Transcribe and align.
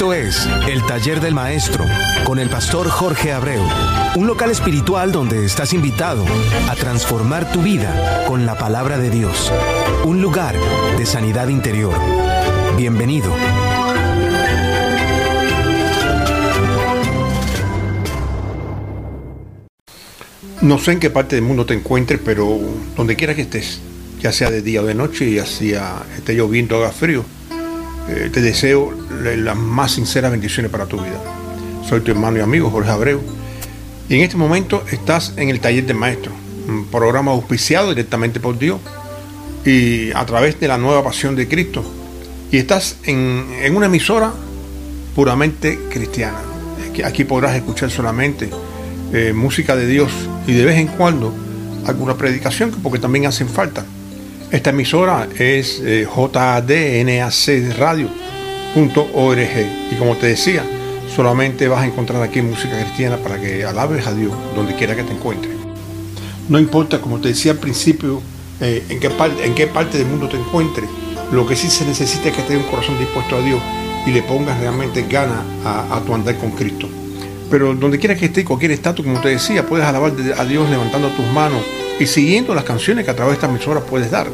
Esto 0.00 0.14
es 0.14 0.48
El 0.66 0.82
Taller 0.86 1.20
del 1.20 1.34
Maestro 1.34 1.84
con 2.24 2.38
el 2.38 2.48
pastor 2.48 2.88
Jorge 2.88 3.32
Abreu, 3.32 3.62
un 4.16 4.26
local 4.26 4.50
espiritual 4.50 5.12
donde 5.12 5.44
estás 5.44 5.74
invitado 5.74 6.24
a 6.70 6.74
transformar 6.74 7.52
tu 7.52 7.60
vida 7.60 8.24
con 8.26 8.46
la 8.46 8.56
palabra 8.56 8.96
de 8.96 9.10
Dios, 9.10 9.52
un 10.06 10.22
lugar 10.22 10.56
de 10.96 11.04
sanidad 11.04 11.48
interior. 11.48 11.92
Bienvenido. 12.78 13.30
No 20.62 20.78
sé 20.78 20.92
en 20.92 21.00
qué 21.00 21.10
parte 21.10 21.36
del 21.36 21.44
mundo 21.44 21.66
te 21.66 21.74
encuentres, 21.74 22.18
pero 22.24 22.58
donde 22.96 23.16
quiera 23.16 23.34
que 23.34 23.42
estés, 23.42 23.82
ya 24.18 24.32
sea 24.32 24.50
de 24.50 24.62
día 24.62 24.80
o 24.80 24.86
de 24.86 24.94
noche, 24.94 25.30
ya 25.30 25.44
sea 25.44 26.02
esté 26.16 26.32
lloviendo 26.32 26.78
o 26.78 26.80
haga 26.80 26.90
frío, 26.90 27.22
eh, 28.10 28.28
te 28.32 28.40
deseo 28.40 28.92
las 29.20 29.56
más 29.56 29.92
sinceras 29.92 30.32
bendiciones 30.32 30.70
para 30.70 30.86
tu 30.86 30.96
vida. 30.96 31.22
Soy 31.88 32.00
tu 32.00 32.10
hermano 32.10 32.38
y 32.38 32.40
amigo 32.40 32.68
Jorge 32.68 32.90
Abreu. 32.90 33.20
Y 34.08 34.16
en 34.16 34.22
este 34.22 34.36
momento 34.36 34.82
estás 34.90 35.34
en 35.36 35.48
el 35.48 35.60
taller 35.60 35.86
de 35.86 35.94
maestro, 35.94 36.32
un 36.66 36.86
programa 36.86 37.30
auspiciado 37.30 37.90
directamente 37.90 38.40
por 38.40 38.58
Dios 38.58 38.80
y 39.64 40.10
a 40.10 40.26
través 40.26 40.58
de 40.58 40.66
la 40.66 40.76
nueva 40.76 41.04
pasión 41.04 41.36
de 41.36 41.46
Cristo. 41.46 41.84
Y 42.50 42.56
estás 42.56 42.96
en, 43.04 43.46
una 43.72 43.86
emisora 43.86 44.32
puramente 45.14 45.78
cristiana. 45.88 46.38
Aquí 47.04 47.22
podrás 47.22 47.54
escuchar 47.54 47.90
solamente 47.92 48.50
eh, 49.12 49.32
música 49.32 49.76
de 49.76 49.86
Dios 49.86 50.10
y 50.48 50.52
de 50.52 50.64
vez 50.64 50.78
en 50.78 50.88
cuando 50.88 51.32
alguna 51.86 52.16
predicación, 52.16 52.72
porque 52.82 52.98
también 52.98 53.26
hacen 53.26 53.48
falta. 53.48 53.84
Esta 54.50 54.70
emisora 54.70 55.28
es 55.38 55.80
eh, 55.84 56.08
jdnacradio.org 56.12 58.08
y 59.92 59.94
como 59.94 60.16
te 60.16 60.26
decía, 60.26 60.64
solamente 61.14 61.68
vas 61.68 61.82
a 61.82 61.86
encontrar 61.86 62.20
aquí 62.20 62.42
música 62.42 62.76
cristiana 62.82 63.16
para 63.18 63.40
que 63.40 63.64
alabes 63.64 64.08
a 64.08 64.14
Dios 64.14 64.32
donde 64.56 64.74
quiera 64.74 64.96
que 64.96 65.04
te 65.04 65.12
encuentres. 65.12 65.54
No 66.48 66.58
importa, 66.58 67.00
como 67.00 67.20
te 67.20 67.28
decía 67.28 67.52
al 67.52 67.58
principio, 67.58 68.20
eh, 68.60 68.82
en, 68.88 68.98
qué 68.98 69.08
parte, 69.68 69.98
del 69.98 70.08
mundo 70.08 70.28
te 70.28 70.36
encuentres, 70.36 70.90
lo 71.30 71.46
que 71.46 71.54
sí 71.54 71.70
se 71.70 71.84
necesita 71.84 72.30
es 72.30 72.34
que 72.34 72.42
tengas 72.42 72.64
un 72.64 72.70
corazón 72.70 72.98
dispuesto 72.98 73.36
a 73.36 73.40
Dios 73.42 73.60
y 74.04 74.10
le 74.10 74.22
pongas 74.22 74.58
realmente 74.58 75.06
ganas 75.08 75.44
a, 75.64 75.96
a 75.96 76.00
tu 76.00 76.12
andar 76.12 76.36
con 76.38 76.50
Cristo. 76.50 76.88
Pero 77.52 77.72
donde 77.76 78.00
quiera 78.00 78.16
que 78.16 78.26
esté, 78.26 78.44
cualquier 78.44 78.72
estatus, 78.72 79.06
como 79.06 79.20
te 79.20 79.28
decía, 79.28 79.64
puedes 79.64 79.86
alabar 79.86 80.12
a 80.36 80.44
Dios 80.44 80.68
levantando 80.68 81.08
tus 81.10 81.26
manos 81.26 81.62
y 82.00 82.06
siguiendo 82.06 82.54
las 82.54 82.64
canciones 82.64 83.04
que 83.04 83.10
a 83.10 83.14
través 83.14 83.32
de 83.32 83.34
esta 83.34 83.46
emisora 83.46 83.80
puedes 83.80 84.10
dar. 84.10 84.26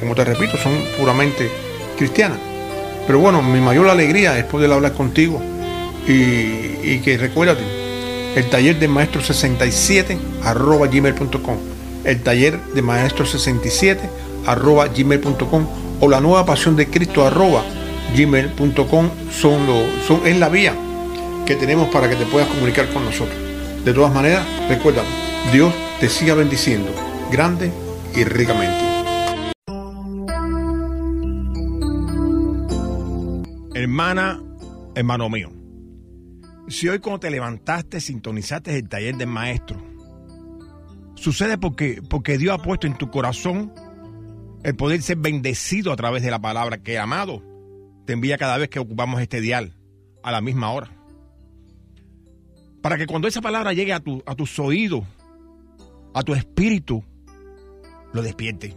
como 0.00 0.14
te 0.14 0.24
repito, 0.24 0.56
son 0.56 0.72
puramente 0.98 1.48
cristianas. 1.96 2.38
Pero 3.06 3.20
bueno, 3.20 3.42
mi 3.42 3.60
mayor 3.60 3.88
alegría 3.88 4.36
es 4.38 4.44
poder 4.44 4.72
hablar 4.72 4.94
contigo 4.94 5.40
y, 6.08 6.98
que 7.00 7.18
recuérdate, 7.18 7.62
el 8.34 8.48
taller 8.48 8.78
de 8.78 8.88
maestro 8.88 9.22
67 9.22 10.18
arroba 10.42 10.86
gmail.com, 10.86 11.56
el 12.04 12.22
taller 12.22 12.58
de 12.74 12.82
maestro 12.82 13.26
67 13.26 14.00
arroba 14.46 14.88
gmail.com 14.88 15.66
o 16.00 16.08
la 16.08 16.20
nueva 16.20 16.46
pasión 16.46 16.76
de 16.76 16.86
Cristo 16.88 17.26
arroba 17.26 17.62
gmail.com 18.16 19.10
son, 19.30 19.66
son, 20.06 20.26
es 20.26 20.38
la 20.38 20.48
vía 20.48 20.74
que 21.44 21.56
tenemos 21.56 21.88
para 21.88 22.08
que 22.08 22.16
te 22.16 22.24
puedas 22.24 22.48
comunicar 22.48 22.88
con 22.88 23.04
nosotros. 23.04 23.36
De 23.84 23.92
todas 23.92 24.12
maneras, 24.12 24.44
recuerda, 24.68 25.02
Dios 25.52 25.72
te 26.00 26.08
siga 26.08 26.34
bendiciendo 26.34 26.92
grande 27.30 27.72
y 28.14 28.24
ricamente. 28.24 28.84
Hermana, 33.74 34.42
hermano 34.94 35.28
mío, 35.28 35.50
si 36.68 36.88
hoy 36.88 36.98
cuando 36.98 37.20
te 37.20 37.30
levantaste 37.30 38.00
sintonizaste 38.00 38.76
el 38.76 38.88
taller 38.88 39.16
del 39.16 39.28
maestro, 39.28 39.78
sucede 41.14 41.58
porque, 41.58 42.02
porque 42.08 42.38
Dios 42.38 42.58
ha 42.58 42.62
puesto 42.62 42.86
en 42.86 42.96
tu 42.96 43.10
corazón 43.10 43.72
el 44.62 44.76
poder 44.76 45.02
ser 45.02 45.18
bendecido 45.18 45.92
a 45.92 45.96
través 45.96 46.22
de 46.22 46.30
la 46.30 46.40
palabra 46.40 46.78
que 46.78 46.98
amado 46.98 47.42
te 48.04 48.12
envía 48.12 48.38
cada 48.38 48.58
vez 48.58 48.68
que 48.68 48.78
ocupamos 48.78 49.20
este 49.20 49.40
dial 49.40 49.76
a 50.22 50.32
la 50.32 50.40
misma 50.40 50.70
hora 50.72 50.96
para 52.86 52.98
que 52.98 53.08
cuando 53.08 53.26
esa 53.26 53.40
palabra 53.40 53.72
llegue 53.72 53.92
a, 53.92 53.98
tu, 53.98 54.22
a 54.26 54.36
tus 54.36 54.60
oídos, 54.60 55.02
a 56.16 56.22
tu 56.22 56.34
espíritu, 56.34 57.04
lo 58.14 58.22
despierte. 58.22 58.74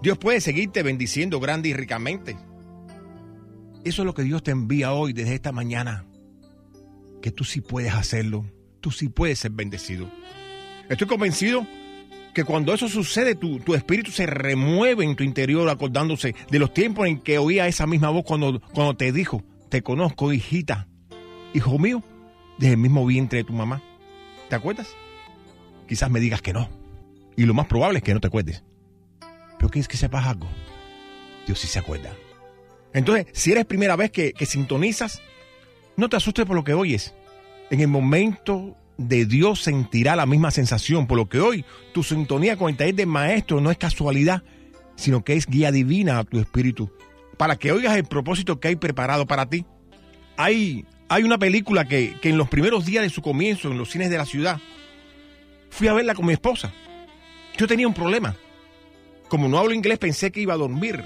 Dios 0.00 0.16
puede 0.16 0.40
seguirte 0.40 0.82
bendiciendo 0.82 1.38
grande 1.38 1.68
y 1.68 1.74
ricamente. 1.74 2.34
Eso 3.84 4.02
es 4.02 4.06
lo 4.06 4.14
que 4.14 4.22
Dios 4.22 4.42
te 4.42 4.52
envía 4.52 4.94
hoy 4.94 5.12
desde 5.12 5.34
esta 5.34 5.52
mañana. 5.52 6.06
Que 7.20 7.30
tú 7.30 7.44
sí 7.44 7.60
puedes 7.60 7.92
hacerlo. 7.92 8.50
Tú 8.80 8.90
sí 8.90 9.10
puedes 9.10 9.38
ser 9.38 9.50
bendecido. 9.50 10.10
Estoy 10.88 11.06
convencido 11.06 11.66
que 12.32 12.44
cuando 12.44 12.72
eso 12.72 12.88
sucede, 12.88 13.34
tu, 13.34 13.58
tu, 13.58 13.74
espíritu 13.74 14.10
se 14.10 14.24
remueve 14.24 15.04
en 15.04 15.14
tu 15.14 15.24
interior 15.24 15.68
acordándose 15.68 16.34
de 16.50 16.58
los 16.58 16.72
tiempos 16.72 17.06
en 17.06 17.20
que 17.20 17.36
oía 17.36 17.68
esa 17.68 17.86
misma 17.86 18.08
voz 18.08 18.24
cuando, 18.24 18.62
cuando 18.72 18.96
te 18.96 19.12
dijo, 19.12 19.44
te 19.68 19.82
conozco, 19.82 20.32
hijita. 20.32 20.88
Hijo 21.52 21.78
mío, 21.78 22.02
desde 22.56 22.72
el 22.72 22.80
mismo 22.80 23.04
vientre 23.04 23.40
de 23.40 23.44
tu 23.44 23.52
mamá. 23.52 23.82
¿Te 24.48 24.56
acuerdas? 24.56 24.88
Quizás 25.86 26.10
me 26.10 26.20
digas 26.20 26.42
que 26.42 26.52
no. 26.52 26.68
Y 27.36 27.44
lo 27.44 27.54
más 27.54 27.66
probable 27.66 27.98
es 27.98 28.04
que 28.04 28.14
no 28.14 28.20
te 28.20 28.26
acuerdes. 28.26 28.62
Pero 29.58 29.70
es 29.74 29.88
que 29.88 29.96
sepas 29.96 30.26
algo. 30.26 30.48
Dios 31.46 31.58
sí 31.58 31.66
se 31.66 31.78
acuerda. 31.78 32.12
Entonces, 32.92 33.26
si 33.32 33.52
eres 33.52 33.66
primera 33.66 33.96
vez 33.96 34.10
que, 34.10 34.32
que 34.32 34.46
sintonizas, 34.46 35.20
no 35.96 36.08
te 36.08 36.16
asustes 36.16 36.44
por 36.44 36.56
lo 36.56 36.64
que 36.64 36.74
oyes. 36.74 37.14
En 37.70 37.80
el 37.80 37.88
momento 37.88 38.76
de 38.96 39.26
Dios 39.26 39.62
sentirá 39.62 40.16
la 40.16 40.26
misma 40.26 40.50
sensación, 40.50 41.06
por 41.06 41.18
lo 41.18 41.28
que 41.28 41.40
hoy 41.40 41.64
tu 41.92 42.02
sintonía 42.02 42.56
con 42.56 42.70
el 42.70 42.76
taller 42.76 42.94
del 42.94 43.06
maestro 43.06 43.60
no 43.60 43.70
es 43.70 43.78
casualidad, 43.78 44.42
sino 44.96 45.24
que 45.24 45.34
es 45.34 45.46
guía 45.46 45.70
divina 45.72 46.18
a 46.18 46.24
tu 46.24 46.38
espíritu, 46.38 46.90
para 47.36 47.56
que 47.56 47.72
oigas 47.72 47.96
el 47.96 48.04
propósito 48.04 48.60
que 48.60 48.68
hay 48.68 48.76
preparado 48.76 49.26
para 49.26 49.46
ti. 49.46 49.66
Hay 50.38 50.86
hay 51.08 51.22
una 51.22 51.38
película 51.38 51.86
que, 51.86 52.16
en 52.22 52.38
los 52.38 52.48
primeros 52.48 52.84
días 52.84 53.02
de 53.02 53.10
su 53.10 53.22
comienzo 53.22 53.70
en 53.70 53.78
los 53.78 53.90
cines 53.90 54.10
de 54.10 54.18
la 54.18 54.26
ciudad, 54.26 54.60
fui 55.70 55.88
a 55.88 55.92
verla 55.92 56.14
con 56.14 56.26
mi 56.26 56.32
esposa. 56.32 56.72
Yo 57.56 57.66
tenía 57.66 57.88
un 57.88 57.94
problema. 57.94 58.36
Como 59.28 59.48
no 59.48 59.58
hablo 59.58 59.72
inglés, 59.72 59.98
pensé 59.98 60.30
que 60.30 60.40
iba 60.40 60.54
a 60.54 60.58
dormir. 60.58 61.04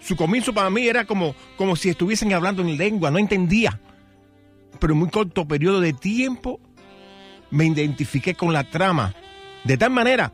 Su 0.00 0.16
comienzo 0.16 0.52
para 0.52 0.70
mí 0.70 0.86
era 0.86 1.04
como, 1.04 1.34
como 1.56 1.76
si 1.76 1.88
estuviesen 1.88 2.32
hablando 2.32 2.62
en 2.62 2.76
lengua, 2.76 3.10
no 3.10 3.18
entendía. 3.18 3.80
Pero 4.78 4.92
en 4.92 4.98
muy 5.00 5.08
corto 5.08 5.46
periodo 5.46 5.80
de 5.80 5.92
tiempo 5.92 6.60
me 7.50 7.66
identifiqué 7.66 8.34
con 8.34 8.52
la 8.52 8.64
trama, 8.64 9.14
de 9.64 9.76
tal 9.76 9.90
manera 9.90 10.32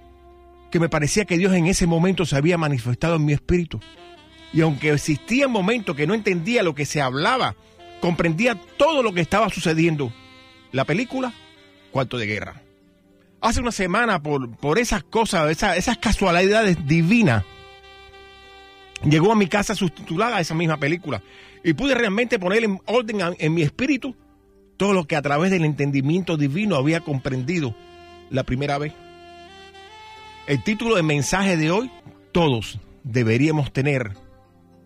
que 0.71 0.81
me 0.81 0.89
parecía 0.89 1.25
que 1.25 1.39
Dios 1.39 1.53
en 1.53 1.67
ese 1.67 1.87
momento 1.87 2.27
se 2.27 2.37
había 2.37 2.59
manifestado 2.59 3.17
en 3.17 3.25
mi 3.25 3.33
espíritu. 3.33 3.81
Y 4.53 4.61
aunque 4.61 4.91
existía 4.91 5.49
momentos 5.49 5.97
que 5.97 6.07
no 6.07 6.15
entendía 6.15 6.63
lo 6.63 6.75
que 6.75 6.85
se 6.85 7.01
hablaba, 7.01 7.55
comprendía 8.01 8.61
todo 8.77 9.03
lo 9.03 9.13
que 9.13 9.21
estaba 9.21 9.49
sucediendo. 9.51 10.13
La 10.73 10.85
película, 10.85 11.33
Cuarto 11.93 12.19
de 12.19 12.27
Guerra. 12.27 12.64
Hace 13.45 13.61
una 13.61 13.73
semana, 13.73 14.23
por, 14.23 14.57
por 14.57 14.79
esas 14.79 15.05
cosas, 15.05 15.51
esas, 15.51 15.99
casualidades 15.99 16.87
divinas, 16.87 17.45
llegó 19.05 19.33
a 19.33 19.37
mi 19.37 19.49
casa 19.49 19.75
subtitulada 19.75 20.41
esa 20.41 20.55
misma 20.55 20.79
película. 20.79 21.23
Y 21.63 21.75
pude 21.75 21.95
realmente 21.95 22.39
poner 22.39 22.65
en 22.65 22.81
orden 22.87 23.37
en 23.39 23.53
mi 23.53 23.61
espíritu 23.61 24.17
todo 24.79 24.95
lo 24.95 25.05
que 25.05 25.15
a 25.15 25.21
través 25.21 25.51
del 25.51 25.67
entendimiento 25.67 26.39
divino 26.39 26.77
había 26.77 27.01
comprendido 27.01 27.75
la 28.31 28.45
primera 28.45 28.79
vez. 28.79 28.95
El 30.47 30.65
título 30.65 30.95
del 30.95 31.05
mensaje 31.05 31.59
de 31.59 31.71
hoy, 31.71 31.91
todos 32.33 32.81
deberíamos 33.03 33.75
tener 33.75 34.13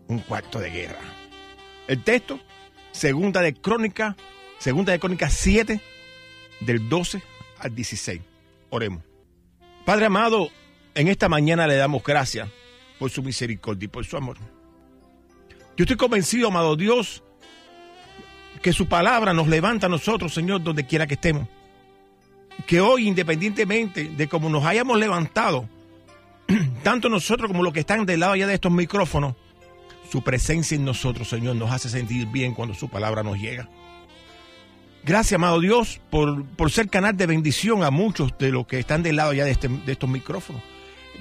un 0.09 0.19
cuarto 0.19 0.59
de 0.59 0.71
guerra. 0.71 0.99
El 1.87 2.03
texto, 2.03 2.41
Segunda 2.91 3.41
de 3.41 3.55
Crónica, 3.55 4.17
Segunda 4.59 4.91
de 4.91 4.99
Crónica 4.99 5.31
7, 5.31 5.81
del 6.59 6.89
12 6.89 7.23
al 7.61 7.73
16. 7.73 8.21
Oremos. 8.71 9.03
Padre 9.85 10.07
amado, 10.07 10.51
en 10.95 11.09
esta 11.09 11.29
mañana 11.29 11.67
le 11.67 11.77
damos 11.77 12.03
gracias 12.03 12.49
por 12.99 13.11
su 13.11 13.23
misericordia 13.23 13.87
y 13.87 13.89
por 13.89 14.05
su 14.05 14.17
amor. 14.17 14.37
Yo 15.77 15.85
estoy 15.85 15.97
convencido, 15.97 16.49
amado 16.49 16.77
Dios, 16.77 17.23
que 18.61 18.73
su 18.73 18.89
palabra 18.89 19.33
nos 19.33 19.49
levanta 19.49 19.87
a 19.87 19.89
nosotros, 19.89 20.35
Señor, 20.35 20.63
donde 20.63 20.87
quiera 20.87 21.07
que 21.07 21.15
estemos. 21.15 21.49
Que 22.67 22.81
hoy, 22.81 23.07
independientemente 23.07 24.09
de 24.09 24.29
cómo 24.29 24.49
nos 24.49 24.65
hayamos 24.65 24.99
levantado, 24.99 25.69
tanto 26.83 27.09
nosotros 27.09 27.49
como 27.49 27.63
los 27.63 27.73
que 27.73 27.81
están 27.81 28.05
del 28.05 28.21
lado 28.21 28.33
allá 28.33 28.47
de 28.47 28.55
estos 28.55 28.73
micrófonos, 28.73 29.37
su 30.11 30.23
presencia 30.23 30.75
en 30.75 30.85
nosotros, 30.85 31.29
Señor, 31.29 31.57
nos 31.57 31.71
hace 31.71 31.89
sentir 31.89 32.27
bien 32.27 32.55
cuando 32.55 32.75
su 32.75 32.89
palabra 32.89 33.23
nos 33.23 33.39
llega. 33.39 33.69
Gracias, 35.09 35.37
amado 35.37 35.59
Dios, 35.59 36.03
por, 36.11 36.45
por 36.45 36.71
ser 36.71 36.91
canal 36.91 37.17
de 37.17 37.25
bendición 37.25 37.83
a 37.83 37.91
muchos 37.91 38.37
de 38.37 38.51
los 38.51 38.67
que 38.67 38.79
están 38.79 39.03
del 39.03 39.17
lado 39.17 39.33
ya 39.33 39.47
de, 39.47 39.53
este, 39.53 39.67
de 39.69 39.93
estos 39.93 40.11
micrófonos. 40.11 40.61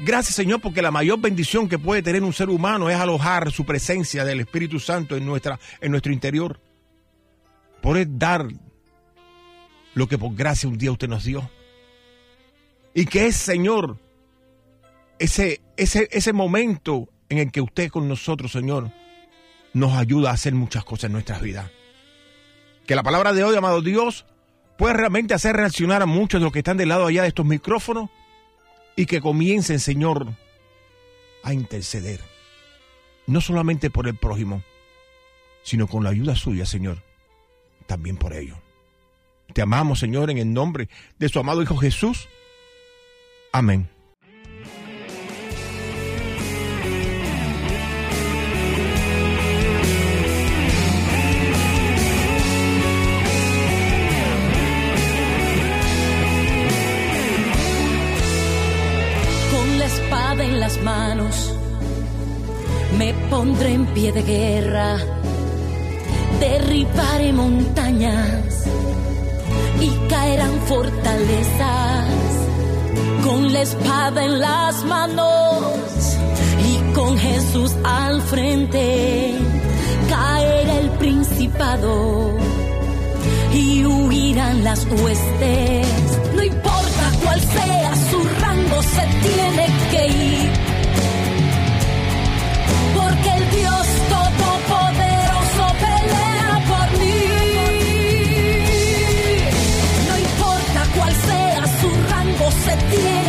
Gracias, 0.04 0.36
Señor, 0.36 0.60
porque 0.60 0.82
la 0.82 0.92
mayor 0.92 1.22
bendición 1.22 1.70
que 1.70 1.80
puede 1.80 2.02
tener 2.02 2.22
un 2.22 2.34
ser 2.34 2.50
humano 2.50 2.90
es 2.90 2.98
alojar 2.98 3.50
su 3.50 3.66
presencia 3.66 4.26
del 4.26 4.42
Espíritu 4.42 4.82
Santo 4.82 5.16
en, 5.16 5.26
nuestra, 5.26 5.58
en 5.80 5.92
nuestro 5.92 6.12
interior. 6.12 6.60
poder 7.82 8.08
dar 8.10 8.50
lo 9.94 10.06
que 10.10 10.18
por 10.18 10.36
gracia 10.36 10.68
un 10.68 10.78
día 10.78 10.92
usted 10.92 11.08
nos 11.08 11.24
dio. 11.24 11.50
Y 12.94 13.06
que 13.06 13.28
es, 13.28 13.38
Señor, 13.38 13.98
ese, 15.18 15.62
ese, 15.78 16.10
ese 16.12 16.34
momento 16.34 17.08
en 17.30 17.38
el 17.38 17.54
que 17.54 17.62
usted 17.62 17.90
con 17.90 18.10
nosotros, 18.10 18.52
Señor, 18.52 18.92
nos 19.72 19.94
ayuda 19.94 20.32
a 20.32 20.34
hacer 20.34 20.54
muchas 20.54 20.84
cosas 20.84 21.06
en 21.06 21.14
nuestras 21.14 21.42
vidas. 21.42 21.72
Que 22.88 22.96
la 22.96 23.04
palabra 23.04 23.34
de 23.34 23.44
hoy, 23.44 23.56
amado 23.56 23.82
Dios, 23.82 24.26
puede 24.78 24.94
realmente 24.94 25.34
hacer 25.34 25.58
reaccionar 25.58 26.02
a 26.02 26.06
muchos 26.06 26.40
de 26.40 26.46
los 26.46 26.54
que 26.54 26.60
están 26.60 26.78
del 26.78 26.90
lado 26.90 27.06
allá 27.06 27.24
de 27.24 27.28
estos 27.28 27.46
micrófonos 27.46 28.10
y 28.96 29.06
que 29.06 29.20
comiencen, 29.20 29.80
Señor, 29.80 30.28
a 31.44 31.54
interceder. 31.54 32.22
No 33.26 33.42
solamente 33.42 33.90
por 33.90 34.08
el 34.08 34.16
prójimo, 34.16 34.64
sino 35.64 35.88
con 35.88 36.06
la 36.06 36.12
ayuda 36.12 36.38
suya, 36.38 36.66
Señor, 36.66 37.04
también 37.88 38.16
por 38.16 38.32
ello. 38.32 38.56
Te 39.54 39.62
amamos, 39.62 40.00
Señor, 40.00 40.30
en 40.30 40.38
el 40.38 40.54
nombre 40.54 40.88
de 41.20 41.28
su 41.28 41.40
amado 41.40 41.62
Hijo 41.62 41.76
Jesús. 41.76 42.30
Amén. 43.52 43.90
Me 62.98 63.14
pondré 63.30 63.74
en 63.74 63.86
pie 63.88 64.12
de 64.12 64.24
guerra, 64.24 64.98
derribaré 66.40 67.32
montañas 67.32 68.66
y 69.80 69.90
caerán 70.10 70.60
fortalezas 70.66 72.06
con 73.24 73.54
la 73.54 73.62
espada 73.62 74.26
en 74.26 74.40
las 74.40 74.84
manos 74.86 76.18
y 76.70 76.94
con 76.94 77.18
Jesús 77.18 77.76
al 77.84 78.22
frente 78.22 79.36
caerá 80.10 80.80
el 80.80 80.90
principado 80.92 82.32
y 83.54 83.86
huirán 83.86 84.64
las 84.64 84.86
huestes. 84.86 85.88
No 86.36 86.44
importa 86.44 87.12
cuál 87.24 87.42
sea 87.42 87.96
su 88.10 88.24
rango, 88.42 88.82
se 88.82 89.06
tiene 89.22 89.68
que 89.92 90.08
ir. 90.08 90.67
Tiene 102.90 103.27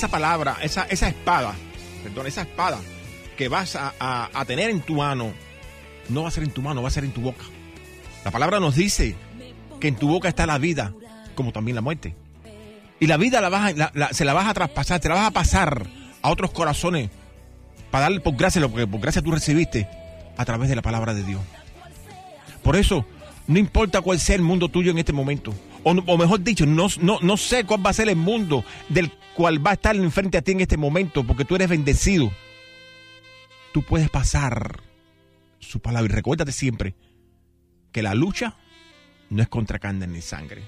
esa 0.00 0.08
palabra, 0.08 0.56
esa, 0.62 0.84
esa 0.84 1.08
espada, 1.08 1.52
perdón, 2.02 2.26
esa 2.26 2.42
espada 2.42 2.78
que 3.36 3.48
vas 3.48 3.76
a, 3.76 3.92
a- 4.00 4.44
tener 4.46 4.70
en 4.70 4.80
tu 4.80 4.94
mano, 4.94 5.32
no 6.08 6.22
va 6.22 6.28
a 6.28 6.30
ser 6.30 6.42
en 6.44 6.50
tu 6.50 6.62
mano, 6.62 6.80
va 6.82 6.88
a 6.88 6.90
ser 6.90 7.04
en 7.04 7.12
tu 7.12 7.20
boca. 7.20 7.44
La 8.24 8.30
palabra 8.30 8.60
nos 8.60 8.74
dice 8.76 9.14
que 9.78 9.88
en 9.88 9.96
tu 9.96 10.08
boca 10.08 10.28
está 10.28 10.46
la 10.46 10.56
vida, 10.58 10.92
como 11.34 11.52
también 11.52 11.74
la 11.74 11.82
muerte. 11.82 12.16
Y 12.98 13.06
la 13.08 13.18
vida 13.18 13.40
la 13.42 13.48
vas 13.50 13.76
la- 13.76 13.90
la- 13.94 14.12
se 14.12 14.24
la 14.24 14.32
vas 14.32 14.46
a 14.48 14.54
traspasar, 14.54 15.00
te 15.00 15.08
la 15.10 15.16
vas 15.16 15.26
a 15.26 15.30
pasar 15.32 15.86
a 16.22 16.30
otros 16.30 16.50
corazones 16.50 17.10
para 17.90 18.02
darle 18.04 18.20
por 18.20 18.36
gracia 18.36 18.60
lo 18.60 18.72
que 18.74 18.86
por 18.86 19.00
gracia 19.00 19.20
tú 19.20 19.30
recibiste 19.32 19.86
a 20.38 20.44
través 20.46 20.68
de 20.70 20.76
la 20.76 20.82
palabra 20.82 21.12
de 21.12 21.24
Dios. 21.24 21.40
Por 22.62 22.76
eso, 22.76 23.04
no 23.46 23.58
importa 23.58 24.00
cuál 24.00 24.18
sea 24.20 24.36
el 24.36 24.42
mundo 24.42 24.68
tuyo 24.70 24.90
en 24.92 24.98
este 24.98 25.12
momento, 25.12 25.54
o, 25.82 25.90
o 25.92 26.18
mejor 26.18 26.40
dicho, 26.42 26.66
no, 26.66 26.86
no, 27.00 27.18
no 27.20 27.36
sé 27.36 27.64
cuál 27.64 27.84
va 27.84 27.90
a 27.90 27.94
ser 27.94 28.08
el 28.08 28.16
mundo 28.16 28.64
del 28.88 29.10
cual 29.34 29.64
va 29.64 29.70
a 29.70 29.74
estar 29.74 29.96
enfrente 29.96 30.38
a 30.38 30.42
ti 30.42 30.52
en 30.52 30.60
este 30.60 30.76
momento, 30.76 31.24
porque 31.24 31.44
tú 31.44 31.54
eres 31.54 31.68
bendecido. 31.68 32.30
Tú 33.72 33.82
puedes 33.82 34.10
pasar 34.10 34.80
su 35.58 35.80
palabra 35.80 36.12
y 36.12 36.16
recuérdate 36.16 36.52
siempre 36.52 36.94
que 37.92 38.02
la 38.02 38.14
lucha 38.14 38.56
no 39.28 39.42
es 39.42 39.48
contra 39.48 39.78
carne 39.78 40.06
ni 40.06 40.20
sangre, 40.22 40.62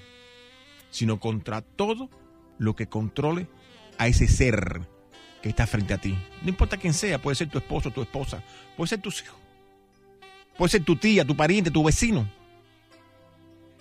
sino 0.91 1.19
contra 1.19 1.63
todo 1.63 2.11
lo 2.59 2.77
que 2.77 2.89
controle 2.89 3.49
a 3.99 4.07
ese 4.07 4.29
ser 4.29 4.83
que 5.43 5.49
está 5.49 5.67
frente 5.67 5.95
a 5.95 5.99
ti. 5.99 6.17
No 6.43 6.49
importa 6.49 6.77
quién 6.77 6.95
sea, 6.95 7.21
puede 7.21 7.35
ser 7.35 7.49
tu 7.49 7.59
esposo, 7.59 7.91
tu 7.91 8.03
esposa, 8.03 8.43
puede 8.77 8.89
ser 8.89 9.01
tus 9.01 9.23
hijos. 9.23 9.39
Puede 10.57 10.71
ser 10.71 10.85
tu 10.85 10.97
tía, 10.97 11.25
tu 11.25 11.37
pariente, 11.37 11.71
tu 11.71 11.83
vecino. 11.83 12.29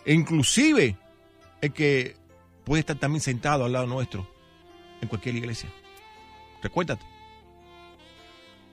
E 0.05 0.13
inclusive 0.13 0.97
el 1.61 1.73
que 1.73 2.15
puede 2.63 2.79
estar 2.79 2.97
también 2.97 3.21
sentado 3.21 3.65
al 3.65 3.73
lado 3.73 3.85
nuestro 3.85 4.30
en 5.01 5.07
cualquier 5.07 5.35
iglesia. 5.35 5.69
Recuérdate. 6.61 7.05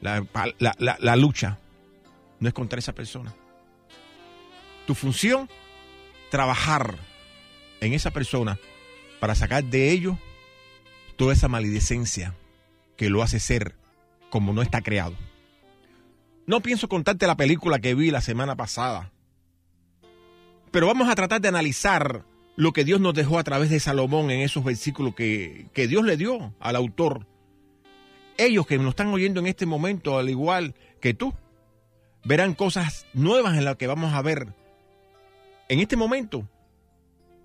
La, 0.00 0.24
la- 0.58 0.96
la- 1.00 1.16
lucha 1.16 1.58
no 2.38 2.48
es 2.48 2.54
contra 2.54 2.78
esa 2.78 2.94
persona. 2.94 3.34
Tu 4.86 4.94
función, 4.94 5.48
trabajar 6.30 6.96
en 7.80 7.92
esa 7.94 8.10
persona 8.12 8.58
para 9.20 9.34
sacar 9.34 9.64
de 9.64 9.90
ellos 9.90 10.16
toda 11.16 11.32
esa 11.32 11.48
maledicencia 11.48 12.34
que 12.96 13.10
lo 13.10 13.22
hace 13.22 13.40
ser 13.40 13.74
como 14.30 14.52
no 14.52 14.62
está 14.62 14.82
creado. 14.82 15.14
No 16.46 16.60
pienso 16.60 16.88
contarte 16.88 17.26
la 17.26 17.36
película 17.36 17.78
que 17.80 17.94
vi 17.94 18.10
la 18.10 18.20
semana 18.20 18.54
pasada, 18.56 19.10
pero 20.70 20.86
vamos 20.86 21.08
a 21.08 21.14
tratar 21.14 21.40
de 21.40 21.48
analizar 21.48 22.24
lo 22.58 22.72
que 22.72 22.84
Dios 22.84 23.00
nos 23.00 23.14
dejó 23.14 23.38
a 23.38 23.44
través 23.44 23.70
de 23.70 23.78
Salomón 23.78 24.32
en 24.32 24.40
esos 24.40 24.64
versículos 24.64 25.14
que, 25.14 25.66
que 25.72 25.86
Dios 25.86 26.04
le 26.04 26.16
dio 26.16 26.56
al 26.58 26.74
autor. 26.74 27.24
Ellos 28.36 28.66
que 28.66 28.78
nos 28.78 28.88
están 28.88 29.06
oyendo 29.08 29.38
en 29.38 29.46
este 29.46 29.64
momento, 29.64 30.18
al 30.18 30.28
igual 30.28 30.74
que 31.00 31.14
tú, 31.14 31.32
verán 32.24 32.54
cosas 32.54 33.06
nuevas 33.14 33.56
en 33.56 33.64
las 33.64 33.76
que 33.76 33.86
vamos 33.86 34.12
a 34.12 34.22
ver 34.22 34.48
en 35.68 35.78
este 35.78 35.96
momento. 35.96 36.48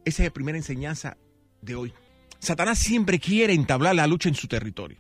Esa 0.04 0.24
es 0.24 0.30
la 0.30 0.34
primera 0.34 0.58
enseñanza 0.58 1.16
de 1.62 1.76
hoy. 1.76 1.94
Satanás 2.40 2.80
siempre 2.80 3.20
quiere 3.20 3.54
entablar 3.54 3.94
la 3.94 4.08
lucha 4.08 4.30
en 4.30 4.36
su 4.36 4.48
territorio, 4.48 4.98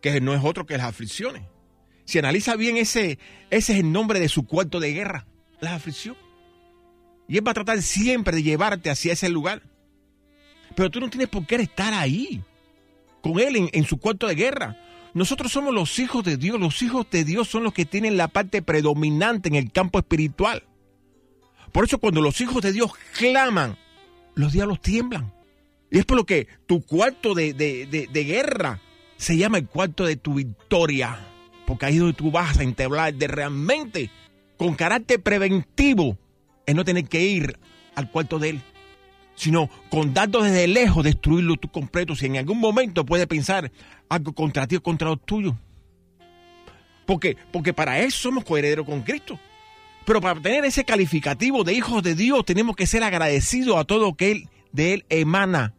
que 0.00 0.20
no 0.20 0.34
es 0.34 0.42
otro 0.42 0.66
que 0.66 0.76
las 0.76 0.88
aflicciones. 0.88 1.44
Si 2.04 2.18
analiza 2.18 2.56
bien 2.56 2.78
ese, 2.78 3.20
ese 3.48 3.74
es 3.74 3.78
el 3.78 3.92
nombre 3.92 4.18
de 4.18 4.28
su 4.28 4.44
cuarto 4.44 4.80
de 4.80 4.92
guerra, 4.92 5.28
la 5.60 5.76
aflicción. 5.76 6.16
Y 7.28 7.38
él 7.38 7.46
va 7.46 7.52
a 7.52 7.54
tratar 7.54 7.80
siempre 7.82 8.36
de 8.36 8.42
llevarte 8.42 8.90
hacia 8.90 9.12
ese 9.12 9.28
lugar. 9.28 9.62
Pero 10.74 10.90
tú 10.90 11.00
no 11.00 11.10
tienes 11.10 11.28
por 11.28 11.46
qué 11.46 11.56
estar 11.56 11.92
ahí, 11.94 12.42
con 13.22 13.38
él 13.38 13.56
en, 13.56 13.70
en 13.72 13.84
su 13.84 13.98
cuarto 13.98 14.26
de 14.26 14.34
guerra. 14.34 14.78
Nosotros 15.14 15.52
somos 15.52 15.74
los 15.74 15.98
hijos 15.98 16.24
de 16.24 16.36
Dios. 16.36 16.58
Los 16.58 16.80
hijos 16.82 17.06
de 17.10 17.24
Dios 17.24 17.48
son 17.48 17.62
los 17.64 17.72
que 17.74 17.84
tienen 17.84 18.16
la 18.16 18.28
parte 18.28 18.62
predominante 18.62 19.48
en 19.48 19.54
el 19.56 19.70
campo 19.70 19.98
espiritual. 19.98 20.62
Por 21.70 21.84
eso 21.84 21.98
cuando 21.98 22.20
los 22.20 22.40
hijos 22.40 22.62
de 22.62 22.72
Dios 22.72 22.92
claman, 23.16 23.76
los 24.34 24.52
diablos 24.52 24.80
tiemblan. 24.80 25.32
Y 25.90 25.98
es 25.98 26.06
por 26.06 26.16
lo 26.16 26.24
que 26.24 26.48
tu 26.66 26.82
cuarto 26.84 27.34
de, 27.34 27.52
de- 27.52 27.86
de- 27.86 28.24
guerra 28.24 28.80
se 29.18 29.36
llama 29.36 29.58
el 29.58 29.66
cuarto 29.66 30.04
de 30.06 30.16
tu 30.16 30.34
victoria. 30.34 31.18
Porque 31.66 31.86
ahí 31.86 31.94
es 31.94 32.00
donde 32.00 32.14
tú 32.16 32.30
vas 32.30 32.58
a 32.58 32.62
entablar 32.62 33.14
de 33.14 33.28
realmente, 33.28 34.10
con 34.56 34.74
carácter 34.74 35.22
preventivo, 35.22 36.16
no 36.74 36.84
tener 36.84 37.04
que 37.04 37.22
ir 37.22 37.58
al 37.94 38.10
cuarto 38.10 38.38
de 38.38 38.50
él. 38.50 38.62
Sino 39.34 39.70
con 39.90 40.12
dardos 40.12 40.44
desde 40.44 40.66
lejos, 40.66 41.04
destruirlo 41.04 41.56
tú 41.56 41.68
completo. 41.68 42.14
Si 42.14 42.26
en 42.26 42.36
algún 42.36 42.58
momento 42.58 43.04
puede 43.04 43.26
pensar 43.26 43.72
algo 44.08 44.32
contra 44.32 44.66
ti 44.66 44.76
o 44.76 44.82
contra 44.82 45.08
los 45.08 45.24
tuyos. 45.24 45.54
Porque, 47.06 47.36
porque 47.50 47.72
para 47.72 47.98
eso 48.00 48.18
somos 48.18 48.44
coherederos 48.44 48.86
con 48.86 49.02
Cristo. 49.02 49.38
Pero 50.04 50.20
para 50.20 50.40
tener 50.40 50.64
ese 50.64 50.84
calificativo 50.84 51.64
de 51.64 51.74
hijos 51.74 52.02
de 52.02 52.14
Dios 52.14 52.44
tenemos 52.44 52.76
que 52.76 52.86
ser 52.86 53.02
agradecidos 53.02 53.76
a 53.76 53.84
todo 53.84 54.00
lo 54.00 54.14
que 54.14 54.32
él, 54.32 54.48
de 54.72 54.94
Él 54.94 55.04
emana. 55.08 55.74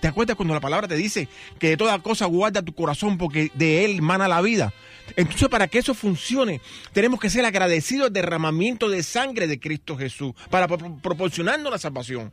¿Te 0.00 0.08
acuerdas 0.08 0.36
cuando 0.36 0.54
la 0.54 0.60
palabra 0.60 0.88
te 0.88 0.96
dice 0.96 1.28
que 1.58 1.70
de 1.70 1.76
toda 1.76 1.98
cosa 2.00 2.26
guarda 2.26 2.62
tu 2.62 2.74
corazón 2.74 3.16
porque 3.16 3.50
de 3.54 3.84
Él 3.84 3.98
emana 3.98 4.28
la 4.28 4.42
vida? 4.42 4.72
Entonces, 5.16 5.48
para 5.48 5.68
que 5.68 5.78
eso 5.78 5.94
funcione, 5.94 6.60
tenemos 6.92 7.20
que 7.20 7.30
ser 7.30 7.44
agradecidos 7.44 8.08
al 8.08 8.12
derramamiento 8.12 8.88
de 8.88 9.02
sangre 9.02 9.46
de 9.46 9.60
Cristo 9.60 9.96
Jesús 9.96 10.32
para 10.50 10.66
proporcionarnos 10.66 11.70
la 11.70 11.78
salvación. 11.78 12.32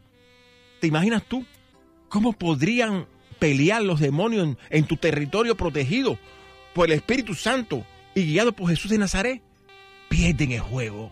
¿Te 0.80 0.88
imaginas 0.88 1.24
tú 1.24 1.46
cómo 2.10 2.34
podrían 2.34 3.08
pelear 3.40 3.82
los 3.82 4.00
demonios 4.00 4.44
en, 4.44 4.58
en 4.70 4.86
tu 4.86 4.98
territorio 4.98 5.56
protegido 5.56 6.18
por 6.74 6.88
el 6.88 6.94
Espíritu 6.94 7.36
Santo 7.36 7.86
y 8.16 8.26
guiado 8.26 8.54
por 8.54 8.70
Jesús 8.70 8.90
de 8.90 8.98
Nazaret? 8.98 9.42
Pierden 10.10 10.52
el 10.54 10.60
juego. 10.60 11.12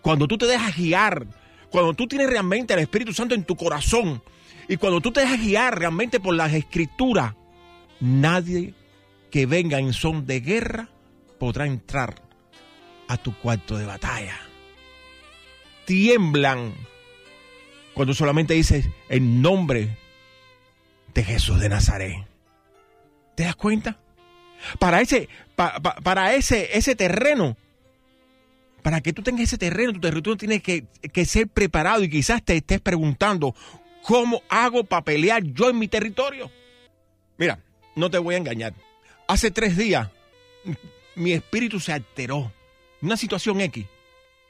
Cuando 0.00 0.26
tú 0.26 0.38
te 0.38 0.46
dejas 0.46 0.76
guiar, 0.76 1.26
cuando 1.70 1.94
tú 1.94 2.06
tienes 2.06 2.30
realmente 2.30 2.72
el 2.74 2.80
Espíritu 2.80 3.12
Santo 3.12 3.34
en 3.34 3.44
tu 3.44 3.56
corazón 3.56 4.22
y 4.68 4.76
cuando 4.76 5.00
tú 5.00 5.12
te 5.12 5.20
dejas 5.20 5.40
guiar 5.40 5.78
realmente 5.78 6.18
por 6.18 6.34
las 6.34 6.52
escrituras, 6.52 7.34
nadie 8.00 8.74
que 9.30 9.46
venga 9.46 9.78
en 9.78 9.92
son 9.92 10.26
de 10.26 10.40
guerra 10.40 10.88
podrá 11.40 11.66
entrar 11.66 12.14
a 13.08 13.16
tu 13.16 13.36
cuarto 13.36 13.78
de 13.78 13.86
batalla. 13.86 14.38
Tiemblan 15.86 16.74
cuando 17.94 18.14
solamente 18.14 18.54
dices 18.54 18.86
el 19.08 19.42
nombre 19.42 19.96
de 21.14 21.24
Jesús 21.24 21.58
de 21.58 21.70
Nazaret. 21.70 22.14
¿Te 23.34 23.44
das 23.44 23.56
cuenta? 23.56 23.98
Para 24.78 25.00
ese, 25.00 25.30
para 25.56 26.34
ese, 26.34 26.76
ese 26.76 26.94
terreno, 26.94 27.56
para 28.82 29.00
que 29.00 29.14
tú 29.14 29.22
tengas 29.22 29.44
ese 29.44 29.56
terreno, 29.56 29.94
tu 29.94 30.00
territorio 30.00 30.36
tiene 30.36 30.60
que, 30.60 30.84
que 31.12 31.24
ser 31.24 31.48
preparado 31.48 32.04
y 32.04 32.10
quizás 32.10 32.44
te 32.44 32.58
estés 32.58 32.82
preguntando, 32.82 33.54
¿cómo 34.02 34.42
hago 34.50 34.84
para 34.84 35.04
pelear 35.04 35.42
yo 35.42 35.70
en 35.70 35.78
mi 35.78 35.88
territorio? 35.88 36.50
Mira, 37.38 37.58
no 37.96 38.10
te 38.10 38.18
voy 38.18 38.34
a 38.34 38.38
engañar. 38.38 38.74
Hace 39.26 39.50
tres 39.50 39.78
días 39.78 40.10
mi 41.20 41.32
espíritu 41.32 41.78
se 41.78 41.92
alteró. 41.92 42.52
Una 43.02 43.16
situación 43.16 43.60
X. 43.60 43.86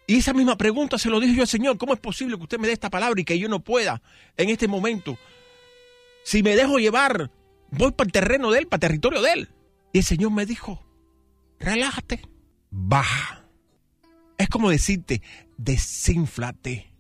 Y 0.07 0.17
esa 0.17 0.33
misma 0.33 0.57
pregunta 0.57 0.99
se 0.99 1.09
lo 1.09 1.21
dije 1.21 1.35
yo 1.35 1.43
al 1.43 1.49
Señor. 1.49 1.79
¿Cómo 1.79 1.95
es 1.95 2.01
posible 2.01 2.37
que 2.37 2.43
usted 2.43 2.59
me 2.59 2.67
dé 2.67 2.73
esta 2.73 2.91
palabra 2.91 3.21
y 3.21 3.25
que 3.25 3.39
yo 3.39 3.49
no 3.49 3.61
pueda 3.61 4.03
en 4.37 4.49
este 4.49 4.67
momento? 4.67 5.17
Si 6.25 6.43
me 6.43 6.57
dejo 6.57 6.79
llevar, 6.79 7.31
voy 7.71 7.93
para 7.93 8.09
el 8.09 8.13
terreno 8.13 8.51
de 8.51 8.61
Él, 8.61 8.67
para 8.67 8.79
el 8.79 8.89
territorio 8.89 9.23
de 9.23 9.33
Él. 9.33 9.49
Y 9.93 9.99
el 9.99 10.05
Señor 10.05 10.33
me 10.33 10.47
dijo, 10.47 10.85
relájate, 11.61 12.23
baja. 12.71 13.45
Es 14.37 14.49
como 14.49 14.71
decirte, 14.71 15.23
desínflate. 15.59 16.93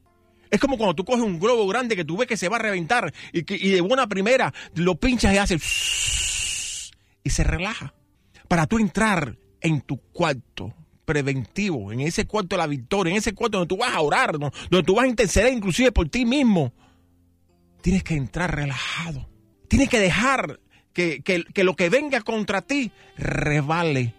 Es 0.50 0.61
como 0.61 0.77
cuando 0.77 0.95
tú 0.95 1.05
coges 1.05 1.25
un 1.25 1.39
globo 1.39 1.67
grande 1.67 1.97
que 1.97 2.05
tú 2.05 2.17
ves 2.17 2.29
que 2.29 2.37
se 2.37 2.49
va 2.49 2.57
a 2.57 2.61
reventar 2.61 3.12
y, 3.33 3.45
que, 3.45 3.57
y 3.57 3.71
de 3.71 3.81
buena 3.81 4.09
primera 4.09 4.53
lo 4.75 4.97
pinchas 4.97 5.33
y 5.35 5.39
hace 5.39 5.55
y 7.25 7.31
se 7.31 7.45
relaja. 7.45 7.95
Para 8.49 8.67
tú 8.67 8.79
entrar 8.79 9.37
en 9.61 9.81
tu 9.81 9.99
cuarto 9.99 10.75
preventivo, 11.05 11.90
en 11.90 12.00
ese 12.00 12.26
cuarto 12.26 12.55
de 12.55 12.59
la 12.59 12.67
victoria, 12.69 13.11
en 13.11 13.19
ese 13.19 13.35
cuarto 13.35 13.59
donde 13.59 13.69
tú 13.69 13.76
vas 13.81 13.95
a 13.95 14.00
orar, 14.00 14.38
donde 14.38 14.83
tú 14.85 14.95
vas 14.95 15.07
a 15.07 15.09
interceder 15.09 15.52
inclusive 15.52 15.90
por 15.90 16.09
ti 16.09 16.25
mismo, 16.25 16.73
tienes 17.83 18.05
que 18.05 18.14
entrar 18.14 18.55
relajado. 18.55 19.29
Tienes 19.69 19.88
que 19.88 19.99
dejar 19.99 20.61
que, 20.93 21.45
lo 21.57 21.75
que 21.75 21.88
venga 21.88 22.21
contra 22.21 22.62
ti 22.62 22.93
revale. 23.17 24.14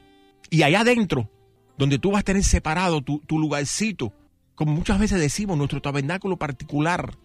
Y 0.49 0.63
allá 0.63 0.81
adentro, 0.81 1.29
donde 1.77 1.97
tú 1.97 2.11
vas 2.11 2.21
a 2.21 2.23
tener 2.23 2.43
separado 2.43 3.01
tu, 3.01 3.19
tu 3.19 3.39
lugarcito, 3.39 4.13
como 4.55 4.73
muchas 4.73 4.99
veces 4.99 5.19
decimos, 5.19 5.57
nuestro 5.57 5.81
tabernáculo 5.81 6.37
particular, 6.37 7.15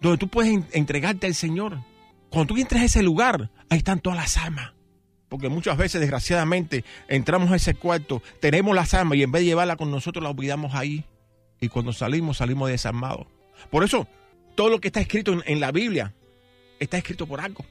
donde 0.00 0.18
tú 0.18 0.26
puedes 0.26 0.64
entregarte 0.72 1.28
al 1.28 1.34
Señor. 1.34 1.78
Cuando 2.28 2.54
tú 2.54 2.60
entres 2.60 2.82
a 2.82 2.86
ese 2.86 3.02
lugar, 3.04 3.50
ahí 3.70 3.78
están 3.78 4.00
todas 4.00 4.18
las 4.18 4.36
almas 4.36 4.73
porque 5.34 5.48
muchas 5.48 5.76
veces, 5.76 6.00
desgraciadamente, 6.00 6.84
entramos 7.08 7.50
a 7.50 7.56
ese 7.56 7.74
cuarto, 7.74 8.22
tenemos 8.38 8.72
las 8.72 8.94
armas 8.94 9.18
y 9.18 9.24
en 9.24 9.32
vez 9.32 9.42
de 9.42 9.46
llevarla 9.46 9.74
con 9.74 9.90
nosotros, 9.90 10.22
la 10.22 10.30
olvidamos 10.30 10.76
ahí. 10.76 11.04
Y 11.60 11.66
cuando 11.66 11.92
salimos, 11.92 12.36
salimos 12.36 12.70
desarmados. 12.70 13.26
Por 13.68 13.82
eso, 13.82 14.06
todo 14.54 14.68
lo 14.68 14.80
que 14.80 14.86
está 14.86 15.00
escrito 15.00 15.42
en, 15.44 15.58
la 15.58 15.72
Biblia 15.72 16.14
está 16.78 16.98
escrito 16.98 17.26
por 17.26 17.40
algo. 17.40 17.64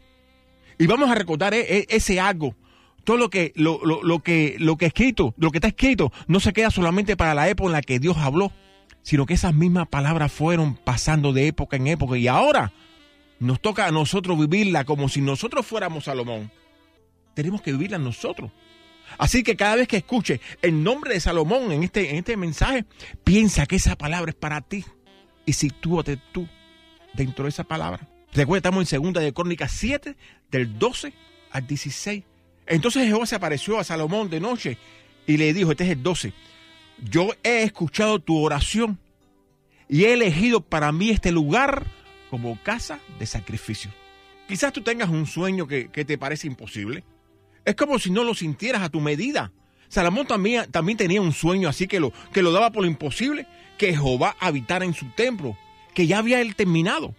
Y 0.77 0.88
vamos 0.88 1.10
a 1.10 1.15
recordar 1.15 1.53
e, 1.53 1.62
e, 1.62 1.88
ese 1.88 2.20
algo. 2.20 2.53
Todo 3.05 3.15
lo 3.15 3.29
que, 3.29 3.53
lo, 3.55 3.79
lo, 3.86 4.20
que, 4.20 4.58
lo 4.60 4.75
que 4.75 4.88
escrito, 4.88 5.34
lo 5.38 5.50
que 5.50 5.60
está 5.60 5.70
escrito, 5.70 6.12
no 6.27 6.41
se 6.41 6.51
queda 6.51 6.70
solamente 6.70 7.15
para 7.15 7.34
la 7.34 7.48
época 7.48 7.67
en 7.67 7.72
la 7.72 7.82
que 7.82 8.00
Dios 8.00 8.17
habló, 8.17 8.51
sino 9.03 9.25
que 9.25 9.36
esas 9.36 9.53
mismas 9.53 9.88
palabras 9.88 10.34
fueron 10.34 10.75
pasando 10.75 11.32
de 11.32 11.48
época 11.48 11.77
en 11.77 11.88
época. 11.88 12.17
Y 12.17 12.27
ahora 12.27 12.74
nos 13.39 13.62
toca 13.62 13.88
a 13.88 13.91
nosotros 13.91 14.38
vivirla 14.38 14.84
como 14.84 15.08
si 15.08 15.22
nosotros 15.22 15.65
fuéramos 15.65 16.03
Salomón 16.03 16.51
tenemos 17.34 17.62
que 17.62 17.72
vivirla 17.72 17.98
nosotros. 17.98 18.52
Así 19.18 19.44
que 19.44 19.56
cada 19.56 19.75
vez 19.75 19.88
que 19.88 19.98
escuche 19.98 20.42
el 20.62 20.84
nombre 20.84 21.13
de 21.13 21.20
Salomón 21.20 21.72
en 21.72 21.84
este, 21.84 22.12
en 22.12 22.18
este 22.18 22.38
mensaje, 22.38 22.86
piensa 23.24 23.66
que 23.66 23.75
esa 23.75 23.96
palabra 23.96 24.32
es 24.32 24.36
para 24.36 24.62
ti. 24.62 24.86
Y 25.46 25.54
sitúate 25.54 26.18
tú 26.32 26.48
dentro 27.13 27.44
de 27.44 27.50
esa 27.50 27.63
palabra. 27.63 28.08
Recuerda, 28.34 28.58
estamos 28.58 28.82
en 28.82 28.88
segunda 28.88 29.22
de 29.22 29.34
Crónicas 29.34 29.72
7, 29.74 30.16
del 30.50 30.80
12 30.80 31.13
al 31.52 31.68
16. 31.68 32.24
Entonces 32.66 33.06
Jehová 33.06 33.25
se 33.25 33.36
apareció 33.36 33.78
a 33.78 33.84
Salomón 33.84 34.30
de 34.30 34.40
noche 34.40 34.78
y 35.28 35.38
le 35.38 35.54
dijo, 35.54 35.72
este 35.72 35.84
es 35.84 35.92
el 35.92 36.02
12, 36.02 36.34
yo 37.04 37.30
he 37.44 37.63
escuchado 37.63 38.20
tu 38.20 38.42
oración 38.42 39.00
y 39.90 40.06
he 40.06 40.13
elegido 40.13 40.62
para 40.62 40.92
mí 40.92 41.10
este 41.10 41.32
lugar 41.32 41.86
como 42.30 42.58
casa 42.63 43.00
de 43.20 43.25
sacrificio. 43.25 43.92
Quizás 44.48 44.74
tú 44.74 44.82
tengas 44.82 45.10
un 45.10 45.28
sueño 45.28 45.68
que, 45.68 45.90
que 45.90 46.06
te 46.06 46.18
parece 46.18 46.48
imposible 46.48 47.04
es 47.65 47.75
como 47.75 48.00
si 48.00 48.12
no 48.12 48.24
lo 48.24 48.34
sintieras 48.34 48.82
a 48.82 48.89
tu 48.89 49.00
medida. 49.00 49.51
Salomón 49.88 50.25
también, 50.25 50.72
también 50.72 50.98
tenía 50.98 51.22
un 51.22 51.34
sueño 51.34 51.70
así 51.70 51.88
que 51.88 52.00
lo, 52.00 52.12
que 52.32 52.41
lo 52.41 52.51
daba 52.51 52.72
por 52.72 52.84
lo 52.84 52.89
imposible, 52.89 53.46
que 53.77 53.93
Jehová 53.93 54.36
habitara 54.39 54.86
en 54.86 54.93
su 54.93 55.05
templo, 55.12 55.55
que 55.93 56.08
ya 56.08 56.17
había 56.17 56.41
él 56.41 56.55
terminado. 56.55 57.13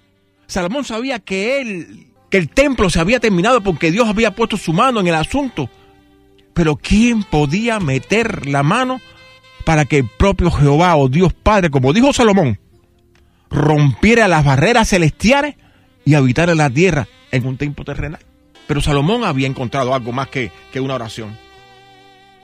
Salomón 0.47 0.85
sabía 0.85 1.21
que 1.21 1.61
él, 1.61 2.09
que 2.31 2.39
el 2.39 2.49
templo 2.49 2.91
se 2.91 3.01
había 3.01 3.21
terminado 3.21 3.63
porque 3.63 3.91
Dios 3.91 4.09
había 4.09 4.35
puesto 4.35 4.57
su 4.57 4.73
mano 4.73 5.01
en 5.01 5.07
el 5.07 5.15
asunto. 5.15 5.71
Pero 6.53 6.77
¿quién 6.77 7.23
podía 7.23 7.81
meter 7.81 8.47
la 8.47 8.63
mano 8.63 9.01
para 9.65 9.85
que 9.85 9.99
el 9.99 10.09
propio 10.09 10.51
Jehová 10.51 10.97
o 10.97 11.09
Dios 11.09 11.33
Padre, 11.33 11.71
como 11.71 11.93
dijo 11.93 12.13
Salomón, 12.13 12.61
rompiera 13.51 14.29
las 14.29 14.45
barreras 14.45 14.89
celestiales 14.91 15.57
y 16.05 16.15
habitara 16.15 16.55
la 16.55 16.71
tierra 16.71 17.09
en 17.31 17.47
un 17.47 17.57
templo 17.57 17.85
terrenal? 17.85 18.21
Pero 18.67 18.81
Salomón 18.81 19.25
había 19.25 19.47
encontrado 19.47 19.95
algo 19.95 20.13
más 20.13 20.29
que, 20.29 20.51
una 20.77 20.95
oración. 20.95 21.37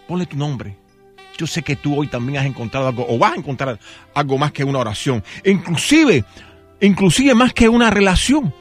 Ponle 0.07 0.27
tu 0.27 0.37
nombre. 0.37 0.77
Yo 1.39 1.47
sé 1.47 1.63
que 1.63 1.77
tú 1.77 1.99
hoy 1.99 2.09
también 2.09 2.39
has 2.39 2.47
encontrado 2.47 2.89
algo, 2.89 3.07
o 3.09 3.17
vas 3.19 3.33
a 3.33 3.37
encontrar 3.37 3.79
algo 4.15 4.37
más 4.37 4.53
que 4.53 4.65
una 4.65 4.81
oración. 4.81 5.25
Inclusive, 5.45 6.25
inclusive 6.81 7.35
más 7.35 7.55
que 7.55 7.69
una 7.69 7.91
relación. 7.91 8.53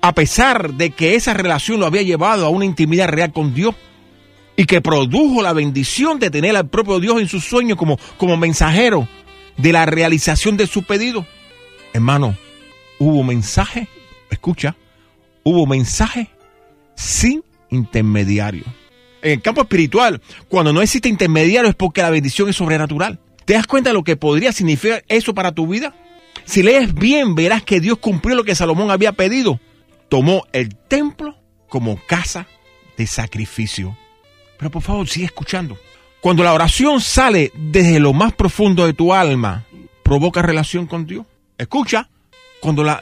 A 0.00 0.14
pesar 0.14 0.74
de 0.74 0.90
que 0.90 1.16
esa 1.16 1.34
relación 1.34 1.80
lo 1.80 1.86
había 1.86 2.02
llevado 2.02 2.46
a 2.46 2.50
una 2.50 2.64
intimidad 2.64 3.08
real 3.08 3.32
con 3.32 3.52
Dios 3.52 3.74
y 4.56 4.64
que 4.64 4.80
produjo 4.80 5.42
la 5.42 5.52
bendición 5.52 6.20
de 6.20 6.30
tener 6.30 6.56
al 6.56 6.68
propio 6.68 7.00
Dios 7.00 7.20
en 7.20 7.28
sus 7.28 7.44
sueños 7.44 7.76
como, 7.76 7.98
como 8.16 8.36
mensajero 8.36 9.08
de 9.56 9.72
la 9.72 9.86
realización 9.86 10.56
de 10.56 10.68
su 10.68 10.84
pedido. 10.84 11.26
Hermano, 11.92 12.36
hubo 13.00 13.24
mensaje, 13.24 13.88
escucha, 14.30 14.76
hubo 15.42 15.66
mensaje 15.66 16.30
sin 16.98 17.44
intermediario. 17.70 18.64
En 19.22 19.32
el 19.32 19.42
campo 19.42 19.62
espiritual, 19.62 20.20
cuando 20.48 20.72
no 20.72 20.82
existe 20.82 21.08
intermediario 21.08 21.70
es 21.70 21.76
porque 21.76 22.02
la 22.02 22.10
bendición 22.10 22.48
es 22.48 22.56
sobrenatural. 22.56 23.20
¿Te 23.44 23.54
das 23.54 23.66
cuenta 23.66 23.90
de 23.90 23.94
lo 23.94 24.04
que 24.04 24.16
podría 24.16 24.52
significar 24.52 25.04
eso 25.08 25.32
para 25.32 25.52
tu 25.52 25.66
vida? 25.68 25.94
Si 26.44 26.62
lees 26.62 26.92
bien, 26.94 27.34
verás 27.34 27.62
que 27.62 27.80
Dios 27.80 27.98
cumplió 27.98 28.36
lo 28.36 28.44
que 28.44 28.54
Salomón 28.54 28.90
había 28.90 29.12
pedido. 29.12 29.60
Tomó 30.08 30.44
el 30.52 30.74
templo 30.74 31.36
como 31.68 32.00
casa 32.06 32.46
de 32.96 33.06
sacrificio. 33.06 33.96
Pero 34.58 34.70
por 34.70 34.82
favor, 34.82 35.08
sigue 35.08 35.26
escuchando. 35.26 35.78
Cuando 36.20 36.42
la 36.42 36.52
oración 36.52 37.00
sale 37.00 37.52
desde 37.54 38.00
lo 38.00 38.12
más 38.12 38.32
profundo 38.32 38.86
de 38.86 38.92
tu 38.92 39.14
alma, 39.14 39.66
provoca 40.02 40.42
relación 40.42 40.86
con 40.86 41.06
Dios. 41.06 41.26
Escucha, 41.58 42.10
cuando 42.60 42.84
la, 42.84 43.00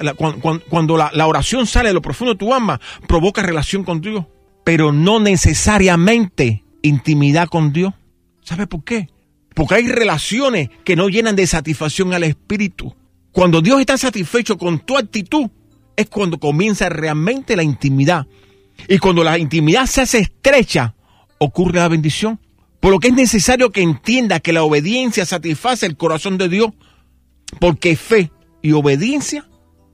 cuando, 0.69 0.97
la, 0.97 1.27
oración 1.27 1.67
sale 1.67 1.89
de 1.89 1.95
lo 1.95 2.03
profundo 2.03 2.35
de 2.35 2.39
tu 2.39 2.53
alma, 2.53 2.81
provoca 3.07 3.43
relación 3.43 3.85
con 3.85 4.01
Dios, 4.01 4.25
pero 4.65 4.93
no 4.93 5.21
necesariamente 5.21 6.65
intimidad 6.83 7.49
con 7.49 7.73
Dios. 7.73 7.95
¿Sabe 8.43 8.67
por 8.67 8.85
qué? 8.85 9.09
Porque 9.55 9.77
hay 9.77 9.89
relaciones 9.89 10.69
que 10.85 10.97
no 10.97 11.09
llenan 11.09 11.37
de 11.37 11.47
satisfacción 11.47 12.13
al 12.13 12.25
espíritu. 12.25 12.95
Cuando 13.33 13.61
Dios 13.61 13.81
está 13.81 13.97
satisfecho 13.97 14.59
con 14.59 14.81
tu 14.81 14.97
actitud, 14.97 15.51
es 15.97 16.09
cuando 16.09 16.39
comienza 16.39 16.89
realmente 16.89 17.57
la 17.57 17.63
intimidad. 17.63 18.27
Y 18.89 18.99
cuando 18.99 19.25
la 19.25 19.39
intimidad 19.39 19.87
se 19.87 20.03
hace 20.03 20.19
estrecha, 20.19 20.95
ocurre 21.39 21.79
la 21.79 21.89
bendición. 21.89 22.39
Por 22.81 22.93
lo 22.93 22.99
que 22.99 23.09
es 23.09 23.15
necesario 23.15 23.73
que 23.73 23.83
entienda 23.83 24.41
que 24.41 24.53
la 24.53 24.63
obediencia 24.63 25.25
satisface 25.25 25.87
el 25.87 25.97
corazón 25.97 26.37
de 26.39 26.49
Dios, 26.49 26.71
porque 27.59 27.97
fe 27.97 28.31
y 28.67 28.73
obediencia 28.73 29.47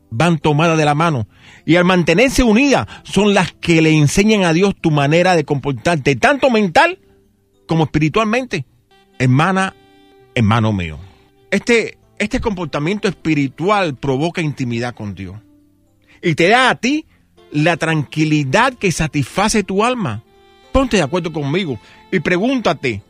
van 0.08 0.38
tomadas 0.38 0.78
de 0.78 0.86
la 0.86 0.94
mano. 0.94 1.28
Y 1.66 1.76
al 1.76 1.84
mantenerse 1.84 2.42
unidas 2.42 2.86
son 3.02 3.34
las 3.34 3.52
que 3.52 3.82
le 3.82 3.90
enseñan 3.90 4.44
a 4.44 4.54
Dios 4.54 4.74
tu 4.80 4.90
manera 4.90 5.36
de 5.36 5.44
comportarte, 5.44 6.16
tanto 6.16 6.48
mental 6.48 6.98
como 7.66 7.84
espiritualmente. 7.84 8.64
Hermana, 9.18 9.76
hermano 10.34 10.72
mío. 10.72 10.98
Este, 11.50 11.98
este 12.18 12.40
comportamiento 12.40 13.08
espiritual 13.08 13.94
provoca 13.94 14.40
intimidad 14.40 14.94
con 14.94 15.14
Dios. 15.14 15.36
Y 16.22 16.34
te 16.34 16.48
da 16.48 16.70
a 16.70 16.76
ti 16.76 17.04
la 17.50 17.76
tranquilidad 17.76 18.72
que 18.72 18.90
satisface 18.90 19.64
tu 19.64 19.84
alma. 19.84 20.24
Ponte 20.72 20.96
de 20.96 21.02
acuerdo 21.02 21.30
conmigo 21.30 21.78
y 22.10 22.20
pregúntate 22.20 23.02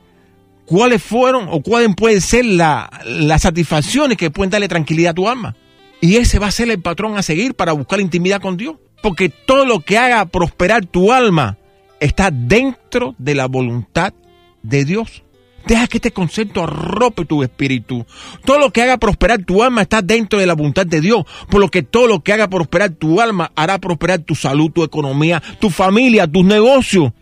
cuáles 0.72 1.02
fueron 1.02 1.48
o 1.50 1.60
cuáles 1.60 1.94
pueden 1.94 2.22
ser 2.22 2.46
las 2.46 3.42
satisfacciones 3.42 4.16
que 4.16 4.30
pueden 4.30 4.48
darle 4.48 4.68
tranquilidad 4.68 5.10
a 5.10 5.14
tu 5.14 5.28
alma. 5.28 5.54
Y 6.00 6.16
ese 6.16 6.38
va 6.38 6.46
a 6.46 6.50
ser 6.50 6.70
el 6.70 6.80
patrón 6.80 7.18
a 7.18 7.22
seguir 7.22 7.54
para 7.54 7.72
buscar 7.72 8.00
intimidad 8.00 8.40
con 8.40 8.56
Dios. 8.56 8.76
Porque 9.02 9.28
todo 9.28 9.66
lo 9.66 9.80
que 9.80 9.98
haga 9.98 10.24
prosperar 10.24 10.86
tu 10.86 11.12
alma 11.12 11.58
está 12.00 12.30
dentro 12.30 13.14
de 13.18 13.34
la 13.34 13.48
voluntad 13.48 14.14
de 14.62 14.86
Dios. 14.86 15.24
Deja 15.66 15.86
que 15.88 15.98
este 15.98 16.10
concepto 16.10 16.62
arrope 16.62 17.26
tu 17.26 17.42
espíritu. 17.42 18.06
Todo 18.42 18.58
lo 18.58 18.70
que 18.70 18.80
haga 18.80 18.96
prosperar 18.96 19.44
tu 19.44 19.62
alma 19.62 19.82
está 19.82 20.00
dentro 20.00 20.38
de 20.38 20.46
la 20.46 20.54
voluntad 20.54 20.86
de 20.86 21.02
Dios. 21.02 21.26
Por 21.50 21.60
lo 21.60 21.68
que 21.68 21.82
todo 21.82 22.06
lo 22.06 22.20
que 22.20 22.32
haga 22.32 22.48
prosperar 22.48 22.92
tu 22.92 23.20
alma 23.20 23.52
hará 23.56 23.78
prosperar 23.78 24.20
tu 24.20 24.34
salud, 24.34 24.70
tu 24.70 24.84
economía, 24.84 25.42
tu 25.60 25.68
familia, 25.68 26.26
tus 26.26 26.46
negocios. 26.46 27.12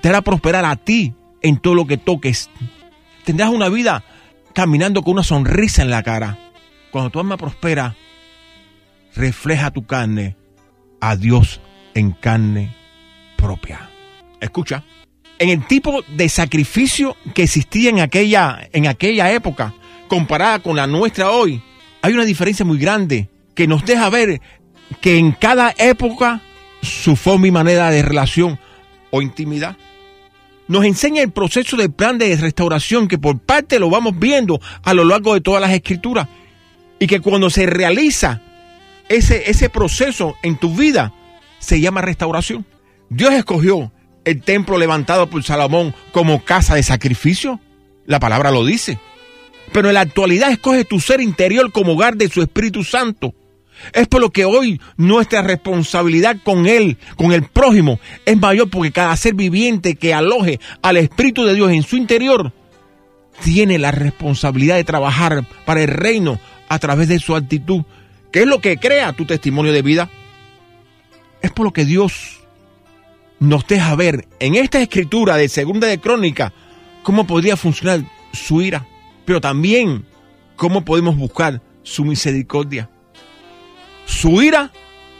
Te 0.00 0.08
hará 0.08 0.22
prosperar 0.22 0.64
a 0.64 0.76
ti 0.76 1.14
en 1.42 1.58
todo 1.58 1.74
lo 1.74 1.84
que 1.88 1.96
toques. 1.96 2.48
Tendrás 3.24 3.50
una 3.50 3.68
vida 3.68 4.04
caminando 4.52 5.02
con 5.02 5.14
una 5.14 5.22
sonrisa 5.22 5.82
en 5.82 5.90
la 5.90 6.02
cara. 6.02 6.38
Cuando 6.90 7.10
tu 7.10 7.20
alma 7.20 7.36
prospera, 7.36 7.96
refleja 9.14 9.70
tu 9.70 9.86
carne 9.86 10.36
a 11.00 11.16
Dios 11.16 11.60
en 11.94 12.12
carne 12.12 12.74
propia. 13.36 13.90
Escucha, 14.40 14.84
en 15.38 15.48
el 15.48 15.66
tipo 15.66 16.02
de 16.08 16.28
sacrificio 16.28 17.16
que 17.34 17.44
existía 17.44 17.90
en 17.90 18.00
aquella, 18.00 18.68
en 18.72 18.86
aquella 18.86 19.32
época, 19.32 19.74
comparada 20.08 20.60
con 20.60 20.76
la 20.76 20.86
nuestra 20.86 21.30
hoy, 21.30 21.62
hay 22.02 22.12
una 22.12 22.24
diferencia 22.24 22.64
muy 22.64 22.78
grande 22.78 23.28
que 23.54 23.66
nos 23.66 23.84
deja 23.84 24.08
ver 24.10 24.40
que 25.00 25.18
en 25.18 25.32
cada 25.32 25.74
época 25.78 26.40
su 26.82 27.16
forma 27.16 27.46
y 27.46 27.50
manera 27.50 27.90
de 27.90 28.02
relación 28.02 28.58
o 29.10 29.22
intimidad 29.22 29.76
nos 30.72 30.84
enseña 30.84 31.22
el 31.22 31.30
proceso 31.30 31.76
del 31.76 31.92
plan 31.92 32.18
de 32.18 32.34
restauración 32.34 33.06
que 33.06 33.18
por 33.18 33.38
parte 33.38 33.78
lo 33.78 33.90
vamos 33.90 34.18
viendo 34.18 34.60
a 34.82 34.94
lo 34.94 35.04
largo 35.04 35.34
de 35.34 35.40
todas 35.40 35.60
las 35.60 35.70
escrituras 35.70 36.28
y 36.98 37.06
que 37.06 37.20
cuando 37.20 37.50
se 37.50 37.66
realiza 37.66 38.40
ese, 39.08 39.50
ese 39.50 39.68
proceso 39.68 40.34
en 40.42 40.56
tu 40.56 40.74
vida 40.74 41.12
se 41.58 41.80
llama 41.80 42.00
restauración. 42.00 42.64
Dios 43.10 43.34
escogió 43.34 43.92
el 44.24 44.42
templo 44.42 44.78
levantado 44.78 45.28
por 45.28 45.42
Salomón 45.44 45.94
como 46.10 46.42
casa 46.42 46.74
de 46.74 46.82
sacrificio. 46.82 47.60
La 48.06 48.18
palabra 48.18 48.50
lo 48.50 48.64
dice. 48.64 48.98
Pero 49.72 49.88
en 49.88 49.94
la 49.94 50.00
actualidad 50.00 50.50
escoge 50.50 50.84
tu 50.84 51.00
ser 51.00 51.20
interior 51.20 51.70
como 51.70 51.92
hogar 51.92 52.16
de 52.16 52.28
su 52.28 52.40
Espíritu 52.40 52.82
Santo. 52.82 53.34
Es 53.92 54.06
por 54.08 54.20
lo 54.20 54.30
que 54.30 54.44
hoy 54.44 54.80
nuestra 54.96 55.42
responsabilidad 55.42 56.36
con 56.42 56.66
Él, 56.66 56.98
con 57.16 57.32
el 57.32 57.44
prójimo, 57.44 57.98
es 58.24 58.36
mayor 58.36 58.70
porque 58.70 58.92
cada 58.92 59.16
ser 59.16 59.34
viviente 59.34 59.96
que 59.96 60.14
aloje 60.14 60.60
al 60.82 60.96
Espíritu 60.96 61.44
de 61.44 61.54
Dios 61.54 61.70
en 61.70 61.82
su 61.82 61.96
interior 61.96 62.52
tiene 63.42 63.78
la 63.78 63.90
responsabilidad 63.90 64.76
de 64.76 64.84
trabajar 64.84 65.44
para 65.64 65.82
el 65.82 65.88
reino 65.88 66.38
a 66.68 66.78
través 66.78 67.08
de 67.08 67.18
su 67.18 67.34
actitud, 67.34 67.82
que 68.30 68.40
es 68.40 68.46
lo 68.46 68.60
que 68.60 68.78
crea 68.78 69.12
tu 69.12 69.24
testimonio 69.26 69.72
de 69.72 69.82
vida. 69.82 70.10
Es 71.42 71.50
por 71.50 71.66
lo 71.66 71.72
que 71.72 71.84
Dios 71.84 72.40
nos 73.40 73.66
deja 73.66 73.94
ver 73.96 74.28
en 74.38 74.54
esta 74.54 74.80
escritura 74.80 75.36
de 75.36 75.48
Segunda 75.48 75.88
de 75.88 75.98
Crónica 75.98 76.52
cómo 77.02 77.26
podría 77.26 77.56
funcionar 77.56 78.02
su 78.32 78.62
ira, 78.62 78.86
pero 79.24 79.40
también 79.40 80.04
cómo 80.56 80.84
podemos 80.84 81.16
buscar 81.16 81.60
su 81.82 82.04
misericordia. 82.04 82.88
Su 84.12 84.42
ira 84.42 84.70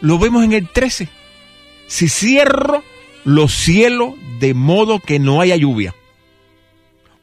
lo 0.00 0.18
vemos 0.18 0.44
en 0.44 0.52
el 0.52 0.68
13. 0.68 1.09
Si 1.87 2.09
cierro 2.09 2.85
los 3.24 3.52
cielos 3.52 4.14
de 4.38 4.55
modo 4.55 5.00
que 5.00 5.18
no 5.18 5.40
haya 5.40 5.57
lluvia, 5.57 5.94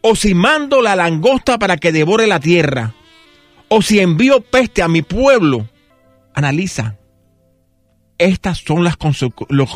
o 0.01 0.15
si 0.15 0.33
mando 0.33 0.81
la 0.81 0.95
langosta 0.95 1.59
para 1.59 1.77
que 1.77 1.91
devore 1.91 2.27
la 2.27 2.39
tierra, 2.39 2.93
o 3.67 3.81
si 3.81 3.99
envío 3.99 4.41
peste 4.41 4.81
a 4.81 4.87
mi 4.87 5.03
pueblo, 5.03 5.69
analiza. 6.33 6.97
Estas 8.17 8.57
son 8.57 8.83
las, 8.83 8.97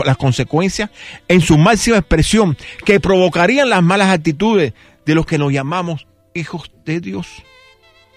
las 0.03 0.17
consecuencias 0.17 0.89
en 1.29 1.41
su 1.41 1.58
máxima 1.58 1.97
expresión 1.97 2.58
que 2.86 2.99
provocarían 2.99 3.69
las 3.69 3.84
malas 3.84 4.10
actitudes 4.10 4.73
de 5.06 5.15
los 5.15 5.25
que 5.25 5.38
nos 5.38 5.53
llamamos 5.53 6.08
hijos 6.34 6.71
de 6.84 6.99
Dios. 6.99 7.27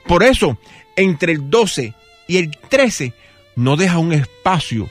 Por 0.07 0.25
eso, 0.25 0.59
entre 0.97 1.33
el 1.33 1.51
12 1.51 1.95
y 2.27 2.39
el 2.39 2.51
13 2.69 3.13
no 3.57 3.77
deja 3.77 3.99
un 3.99 4.13
espacio 4.13 4.89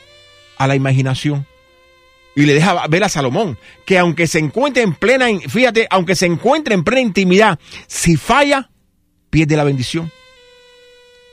a 0.58 0.67
la 0.67 0.75
imaginación. 0.75 1.45
Y 2.36 2.41
le 2.41 2.54
deja 2.54 2.86
ver 2.88 3.04
a 3.06 3.10
Salomón 3.10 3.58
que 3.86 3.97
aunque 3.97 4.28
se 4.28 4.39
encuentre 4.39 4.84
en 4.84 4.93
plena, 4.93 5.28
fíjate, 5.47 5.88
aunque 5.89 6.15
se 6.15 6.25
encuentre 6.25 6.73
en 6.73 6.84
plena 6.84 7.01
intimidad, 7.01 7.60
si 7.88 8.17
falla, 8.17 8.69
pierde 9.30 9.56
la 9.56 9.63
bendición. 9.63 10.12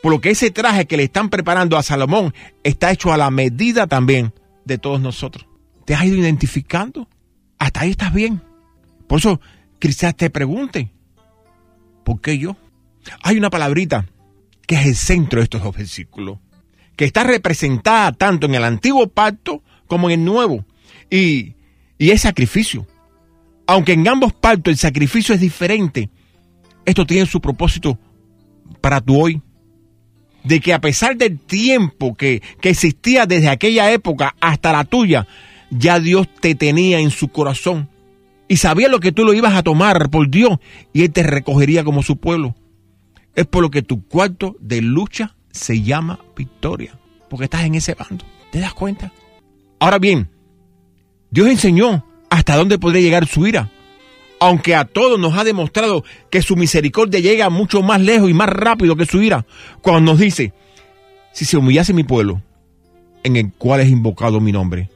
Por 0.00 0.12
lo 0.12 0.20
que 0.20 0.30
ese 0.30 0.52
traje 0.52 0.86
que 0.86 0.96
le 0.96 1.04
están 1.04 1.28
preparando 1.28 1.76
a 1.76 1.82
Salomón 1.82 2.32
está 2.62 2.92
hecho 2.92 3.12
a 3.12 3.16
la 3.16 3.30
medida 3.30 3.88
también 3.88 4.32
de 4.64 4.78
todos 4.78 5.00
nosotros. 5.00 5.46
¿Te 5.84 5.94
has 5.94 6.04
ido 6.04 6.18
identificando? 6.18 7.08
Hasta 7.58 7.80
ahí 7.80 7.90
estás 7.90 8.12
bien. 8.12 8.40
Por 9.08 9.18
eso, 9.18 9.40
quizás 9.80 10.16
te 10.16 10.30
pregunte, 10.30 10.92
¿por 12.04 12.20
qué 12.20 12.38
yo? 12.38 12.56
Hay 13.22 13.36
una 13.36 13.50
palabrita 13.50 14.06
que 14.66 14.76
es 14.76 14.86
el 14.86 14.96
centro 14.96 15.40
de 15.40 15.44
estos 15.44 15.62
dos 15.62 15.74
versículos 15.74 16.38
que 16.96 17.04
está 17.04 17.24
representada 17.24 18.12
tanto 18.12 18.46
en 18.46 18.54
el 18.54 18.64
antiguo 18.64 19.08
pacto 19.08 19.62
como 19.86 20.10
en 20.10 20.20
el 20.20 20.24
nuevo. 20.24 20.64
Y, 21.10 21.54
y 21.98 22.10
es 22.10 22.22
sacrificio. 22.22 22.86
Aunque 23.66 23.92
en 23.92 24.06
ambos 24.08 24.32
pactos 24.32 24.72
el 24.72 24.78
sacrificio 24.78 25.34
es 25.34 25.40
diferente, 25.40 26.10
esto 26.84 27.06
tiene 27.06 27.26
su 27.26 27.40
propósito 27.40 27.98
para 28.80 29.00
tu 29.00 29.20
hoy. 29.20 29.40
De 30.44 30.60
que 30.60 30.74
a 30.74 30.80
pesar 30.80 31.16
del 31.16 31.38
tiempo 31.38 32.14
que, 32.14 32.42
que 32.60 32.70
existía 32.70 33.26
desde 33.26 33.48
aquella 33.48 33.92
época 33.92 34.34
hasta 34.40 34.72
la 34.72 34.84
tuya, 34.84 35.26
ya 35.70 36.00
Dios 36.00 36.28
te 36.40 36.54
tenía 36.54 36.98
en 36.98 37.10
su 37.10 37.28
corazón 37.28 37.88
y 38.52 38.58
sabía 38.58 38.88
lo 38.88 39.00
que 39.00 39.12
tú 39.12 39.24
lo 39.24 39.32
ibas 39.32 39.54
a 39.54 39.62
tomar 39.62 40.10
por 40.10 40.28
Dios 40.28 40.58
y 40.92 41.04
Él 41.04 41.10
te 41.10 41.22
recogería 41.22 41.84
como 41.84 42.02
su 42.02 42.18
pueblo. 42.18 42.54
Es 43.34 43.46
por 43.46 43.62
lo 43.62 43.70
que 43.70 43.80
tu 43.80 44.06
cuarto 44.06 44.56
de 44.60 44.82
lucha 44.82 45.36
se 45.52 45.82
llama 45.82 46.18
victoria, 46.36 46.98
porque 47.28 47.44
estás 47.44 47.64
en 47.64 47.76
ese 47.76 47.94
bando. 47.94 48.24
¿Te 48.50 48.60
das 48.60 48.74
cuenta? 48.74 49.12
Ahora 49.78 49.98
bien, 49.98 50.28
Dios 51.30 51.48
enseñó 51.48 52.04
hasta 52.30 52.56
dónde 52.56 52.78
podría 52.78 53.02
llegar 53.02 53.26
su 53.26 53.46
ira, 53.46 53.70
aunque 54.40 54.74
a 54.74 54.84
todos 54.84 55.20
nos 55.20 55.36
ha 55.36 55.44
demostrado 55.44 56.04
que 56.30 56.42
su 56.42 56.56
misericordia 56.56 57.20
llega 57.20 57.50
mucho 57.50 57.82
más 57.82 58.00
lejos 58.00 58.28
y 58.28 58.34
más 58.34 58.48
rápido 58.48 58.96
que 58.96 59.06
su 59.06 59.22
ira, 59.22 59.46
cuando 59.82 60.12
nos 60.12 60.20
dice, 60.20 60.52
si 61.32 61.44
se 61.44 61.56
humillase 61.56 61.92
mi 61.92 62.04
pueblo, 62.04 62.42
en 63.22 63.36
el 63.36 63.52
cual 63.52 63.80
es 63.80 63.88
invocado 63.88 64.40
mi 64.40 64.52
nombre, 64.52 64.90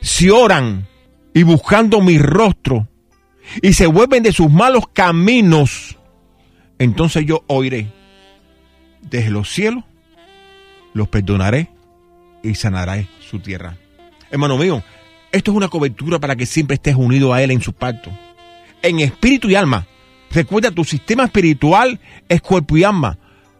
si 0.00 0.30
oran 0.30 0.86
y 1.34 1.42
buscando 1.42 2.00
mi 2.00 2.18
rostro, 2.18 2.88
y 3.62 3.72
se 3.72 3.86
vuelven 3.86 4.22
de 4.22 4.32
sus 4.32 4.50
malos 4.50 4.84
caminos, 4.92 5.96
entonces 6.78 7.24
yo 7.26 7.44
oiré 7.46 7.92
desde 9.00 9.30
los 9.30 9.50
cielos, 9.50 9.84
los 10.94 11.08
perdonaré 11.08 11.68
y 12.42 12.54
sanaré 12.54 13.06
su 13.20 13.38
tierra. 13.38 13.76
Hermano 14.30 14.56
mío, 14.56 14.82
esto 15.32 15.50
es 15.50 15.56
una 15.56 15.68
cobertura 15.68 16.18
para 16.18 16.36
que 16.36 16.46
siempre 16.46 16.74
estés 16.74 16.94
unido 16.94 17.32
a 17.32 17.42
Él 17.42 17.50
en 17.50 17.60
su 17.60 17.72
pacto. 17.72 18.10
En 18.82 19.00
espíritu 19.00 19.48
y 19.48 19.54
alma. 19.54 19.86
Recuerda, 20.30 20.70
tu 20.70 20.84
sistema 20.84 21.24
espiritual 21.24 22.00
es 22.28 22.40
cuerpo 22.40 22.76
y 22.76 22.84
alma. 22.84 23.18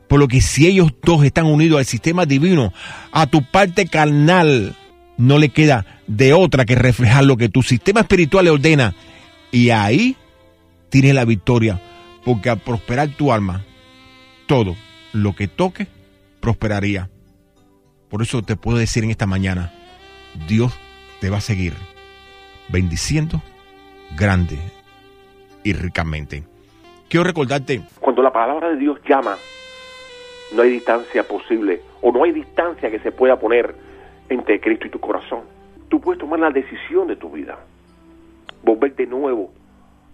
Por 0.08 0.20
lo 0.20 0.28
que 0.28 0.40
si 0.40 0.66
ellos 0.66 0.92
dos 1.02 1.24
están 1.24 1.46
unidos 1.46 1.78
al 1.78 1.84
sistema 1.84 2.26
divino, 2.26 2.72
a 3.12 3.26
tu 3.26 3.42
parte 3.42 3.86
carnal 3.86 4.76
no 5.16 5.38
le 5.38 5.48
queda 5.48 5.84
de 6.06 6.32
otra 6.32 6.64
que 6.64 6.74
reflejar 6.74 7.24
lo 7.24 7.36
que 7.36 7.48
tu 7.48 7.62
sistema 7.62 8.00
espiritual 8.00 8.44
le 8.44 8.50
ordena. 8.50 8.94
Y 9.50 9.70
ahí 9.70 10.16
tienes 10.90 11.14
la 11.14 11.24
victoria. 11.24 11.80
Porque 12.24 12.50
al 12.50 12.58
prosperar 12.58 13.08
tu 13.10 13.32
alma, 13.32 13.64
todo 14.46 14.76
lo 15.12 15.34
que 15.34 15.48
toque 15.48 15.86
prosperaría. 16.40 17.10
Por 18.08 18.22
eso 18.22 18.42
te 18.42 18.56
puedo 18.56 18.78
decir 18.78 19.04
en 19.04 19.10
esta 19.10 19.26
mañana, 19.26 19.72
Dios 20.48 20.78
te 21.20 21.30
va 21.30 21.38
a 21.38 21.40
seguir 21.40 21.74
bendiciendo 22.68 23.42
grande 24.16 24.58
y 25.64 25.72
ricamente. 25.72 26.44
Quiero 27.08 27.24
recordarte. 27.24 27.82
Cuando 28.00 28.22
la 28.22 28.32
palabra 28.32 28.70
de 28.70 28.76
Dios 28.76 28.98
llama, 29.08 29.36
no 30.54 30.62
hay 30.62 30.70
distancia 30.70 31.26
posible 31.26 31.80
o 32.00 32.12
no 32.12 32.24
hay 32.24 32.32
distancia 32.32 32.90
que 32.90 33.00
se 33.00 33.12
pueda 33.12 33.38
poner 33.38 33.74
entre 34.28 34.60
Cristo 34.60 34.86
y 34.86 34.90
tu 34.90 35.00
corazón. 35.00 35.40
Tú 35.88 36.00
puedes 36.00 36.20
tomar 36.20 36.40
la 36.40 36.50
decisión 36.50 37.06
de 37.06 37.16
tu 37.16 37.30
vida, 37.30 37.58
volver 38.62 38.94
de 38.96 39.06
nuevo 39.06 39.52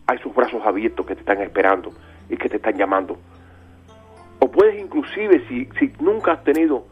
a 0.06 0.14
esos 0.14 0.34
brazos 0.34 0.62
abiertos 0.64 1.06
que 1.06 1.14
te 1.14 1.20
están 1.20 1.40
esperando 1.40 1.92
y 2.28 2.36
que 2.36 2.48
te 2.48 2.56
están 2.56 2.76
llamando. 2.76 3.18
Inclusive, 4.92 5.42
si, 5.48 5.92
nunca 6.00 6.32
has 6.32 6.44
tenido 6.44 6.86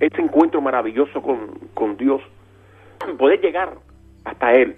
este 0.00 0.20
encuentro 0.20 0.60
maravilloso 0.60 1.22
con, 1.22 1.50
con 1.74 1.96
Dios, 1.96 2.20
poder 3.16 3.40
llegar 3.40 3.78
hasta 4.24 4.52
Él, 4.52 4.76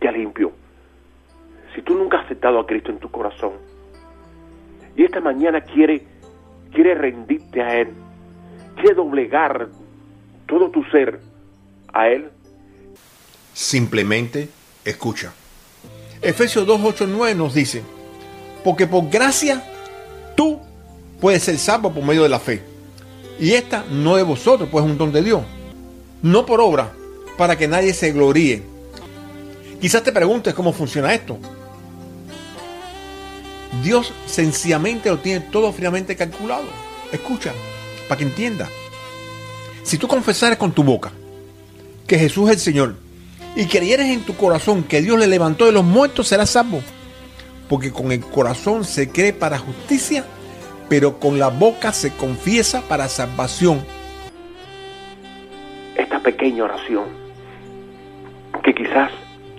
ya 0.00 0.10
limpio. 0.10 0.50
Si 1.74 1.82
tú 1.82 1.94
nunca 1.94 2.18
has 2.18 2.24
aceptado 2.24 2.58
a 2.58 2.66
Cristo 2.66 2.90
en 2.90 2.98
tu 2.98 3.08
corazón 3.08 3.52
y 4.96 5.04
esta 5.04 5.20
mañana 5.20 5.60
quiere, 5.60 6.02
quiere 6.72 6.94
rendirte 6.96 7.62
a 7.62 7.80
Él, 7.80 7.90
quiere 8.74 8.94
doblegar 8.94 9.68
todo 10.46 10.70
tu 10.70 10.82
ser 10.84 11.20
a 11.92 12.08
Él, 12.08 12.30
simplemente 13.52 14.48
escucha. 14.84 15.32
Efesios 16.20 16.66
2, 16.66 16.80
8, 16.82 17.06
9 17.06 17.34
nos 17.36 17.54
dice, 17.54 17.84
porque 18.64 18.88
por 18.88 19.08
gracia 19.08 19.62
tú 20.36 20.60
puedes 21.20 21.42
ser 21.42 21.58
salvo 21.58 21.92
por 21.92 22.04
medio 22.04 22.22
de 22.22 22.28
la 22.28 22.38
fe. 22.38 22.62
Y 23.40 23.52
esta 23.52 23.84
no 23.90 24.16
de 24.16 24.22
vosotros, 24.22 24.68
pues 24.70 24.84
es 24.84 24.90
un 24.90 24.98
don 24.98 25.12
de 25.12 25.22
Dios. 25.22 25.42
No 26.22 26.46
por 26.46 26.60
obra, 26.60 26.92
para 27.36 27.56
que 27.56 27.68
nadie 27.68 27.92
se 27.92 28.12
gloríe. 28.12 28.62
Quizás 29.80 30.02
te 30.02 30.12
preguntes 30.12 30.54
cómo 30.54 30.72
funciona 30.72 31.12
esto. 31.12 31.38
Dios 33.82 34.12
sencillamente 34.26 35.10
lo 35.10 35.18
tiene 35.18 35.40
todo 35.40 35.72
fríamente 35.72 36.16
calculado. 36.16 36.64
Escucha, 37.12 37.52
para 38.08 38.18
que 38.18 38.24
entienda. 38.24 38.68
Si 39.82 39.98
tú 39.98 40.08
confesares 40.08 40.58
con 40.58 40.72
tu 40.72 40.82
boca 40.82 41.12
que 42.06 42.18
Jesús 42.18 42.48
es 42.48 42.56
el 42.56 42.60
Señor 42.60 42.96
y 43.54 43.66
creyeres 43.66 44.06
en 44.06 44.22
tu 44.22 44.36
corazón 44.36 44.82
que 44.82 45.02
Dios 45.02 45.18
le 45.18 45.26
levantó 45.26 45.66
de 45.66 45.72
los 45.72 45.84
muertos, 45.84 46.28
serás 46.28 46.50
salvo. 46.50 46.82
Porque 47.68 47.92
con 47.92 48.12
el 48.12 48.24
corazón 48.24 48.84
se 48.84 49.10
cree 49.10 49.32
para 49.32 49.58
justicia, 49.58 50.24
pero 50.88 51.18
con 51.18 51.38
la 51.38 51.48
boca 51.48 51.92
se 51.92 52.14
confiesa 52.16 52.82
para 52.88 53.08
salvación. 53.08 53.84
Esta 55.96 56.20
pequeña 56.20 56.64
oración, 56.64 57.04
que 58.62 58.74
quizás 58.74 59.10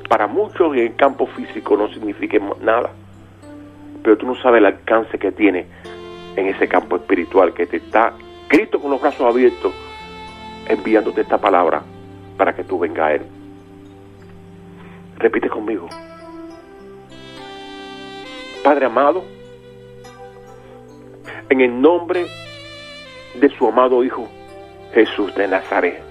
para 0.08 0.28
muchos 0.28 0.74
en 0.76 0.80
el 0.80 0.96
campo 0.96 1.28
físico 1.28 1.76
no 1.76 1.90
signifique 1.90 2.40
nada, 2.62 2.92
pero 4.04 4.18
tú 4.18 4.26
no 4.26 4.36
sabes 4.42 4.60
el 4.60 4.66
alcance 4.68 5.18
que 5.18 5.32
tiene 5.32 5.66
en 6.36 6.48
ese 6.48 6.68
campo 6.68 6.96
espiritual 6.96 7.54
que 7.54 7.66
te 7.66 7.78
está 7.78 8.14
Cristo 8.48 8.80
con 8.80 8.92
los 8.92 9.02
brazos 9.02 9.26
abiertos 9.26 9.74
enviándote 10.68 11.22
esta 11.22 11.38
palabra 11.38 11.82
para 12.38 12.56
que 12.56 12.64
tú 12.64 12.80
vengas 12.80 13.06
a 13.06 13.14
Él. 13.16 13.22
Repite 15.18 15.50
conmigo. 15.50 15.90
Padre 18.68 18.88
amado, 18.88 19.24
en 21.48 21.62
el 21.62 21.80
nombre 21.82 22.26
de 23.40 23.50
su 23.58 23.66
amado 23.66 24.04
Hijo 24.04 24.28
Jesús 24.94 25.34
de 25.36 25.48
Nazaret. 25.48 26.04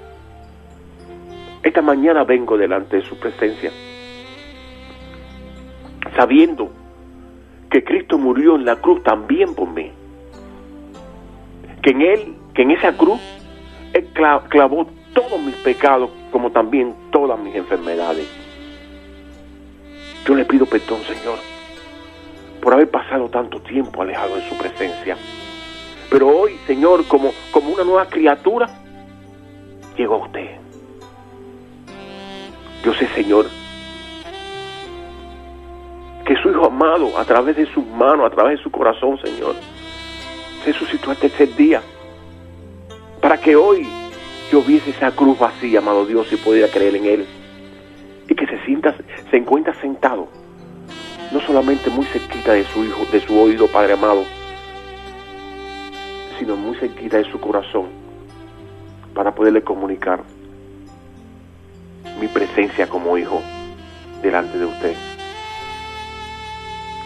Esta 1.62 1.82
mañana 1.82 2.24
vengo 2.24 2.56
delante 2.56 2.96
de 2.96 3.02
su 3.02 3.18
presencia, 3.18 3.70
sabiendo 6.16 6.70
que 7.70 7.84
Cristo 7.84 8.16
murió 8.16 8.56
en 8.56 8.64
la 8.64 8.76
cruz 8.76 9.02
también 9.02 9.54
por 9.54 9.68
mí. 9.68 9.92
Que 11.82 11.90
en 11.90 12.00
Él, 12.00 12.36
que 12.54 12.62
en 12.62 12.70
esa 12.70 12.96
cruz, 12.96 13.20
Él 13.92 14.08
clavó 14.14 14.86
todos 15.12 15.38
mis 15.42 15.56
pecados, 15.56 16.08
como 16.32 16.50
también 16.52 16.94
todas 17.12 17.38
mis 17.38 17.54
enfermedades. 17.54 18.26
Yo 20.26 20.34
le 20.34 20.46
pido 20.46 20.64
perdón, 20.64 21.02
Señor, 21.02 21.38
por 22.66 22.74
haber 22.74 22.90
pasado 22.90 23.28
tanto 23.28 23.60
tiempo 23.60 24.02
alejado 24.02 24.34
de 24.34 24.48
su 24.48 24.58
presencia. 24.58 25.16
Pero 26.10 26.26
hoy, 26.26 26.58
Señor, 26.66 27.06
como, 27.06 27.32
como 27.52 27.70
una 27.70 27.84
nueva 27.84 28.06
criatura, 28.06 28.68
llegó 29.96 30.14
a 30.14 30.24
usted. 30.24 30.50
Yo 32.82 32.92
sé, 32.94 33.06
Señor, 33.14 33.46
que 36.24 36.34
su 36.42 36.50
Hijo 36.50 36.66
amado, 36.66 37.16
a 37.16 37.24
través 37.24 37.54
de 37.54 37.66
sus 37.66 37.86
manos, 37.86 38.26
a 38.26 38.34
través 38.34 38.58
de 38.58 38.64
su 38.64 38.72
corazón, 38.72 39.16
Señor, 39.22 39.54
se 40.64 40.72
suscitó 40.72 41.12
el 41.12 41.18
tercer 41.18 41.54
día. 41.54 41.80
Para 43.20 43.38
que 43.38 43.54
hoy 43.54 43.86
yo 44.50 44.60
viese 44.60 44.90
esa 44.90 45.12
cruz 45.12 45.38
vacía, 45.38 45.78
amado 45.78 46.04
Dios, 46.04 46.32
y 46.32 46.36
pudiera 46.36 46.66
creer 46.66 46.96
en 46.96 47.04
Él. 47.06 47.26
Y 48.28 48.34
que 48.34 48.44
se 48.48 48.58
sienta, 48.64 48.92
se 49.30 49.36
encuentra 49.36 49.72
sentado, 49.74 50.26
no 51.32 51.40
solamente 51.40 51.90
muy 51.90 52.04
cerquita 52.06 52.52
de 52.52 52.64
su 52.64 52.84
Hijo, 52.84 53.04
de 53.10 53.20
su 53.20 53.38
oído, 53.38 53.66
Padre 53.68 53.94
amado, 53.94 54.24
sino 56.38 56.56
muy 56.56 56.76
cerquita 56.76 57.18
de 57.18 57.30
su 57.30 57.40
corazón, 57.40 57.88
para 59.14 59.34
poderle 59.34 59.62
comunicar 59.62 60.22
mi 62.20 62.28
presencia 62.28 62.88
como 62.88 63.18
hijo 63.18 63.42
delante 64.22 64.58
de 64.58 64.66
usted. 64.66 64.94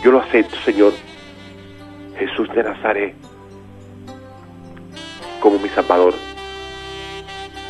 Yo 0.03 0.13
lo 0.13 0.21
acepto, 0.21 0.57
Señor, 0.65 0.93
Jesús 2.19 2.49
de 2.55 2.63
Nazaret, 2.63 3.15
como 5.41 5.59
mi 5.59 5.69
Salvador 5.69 6.15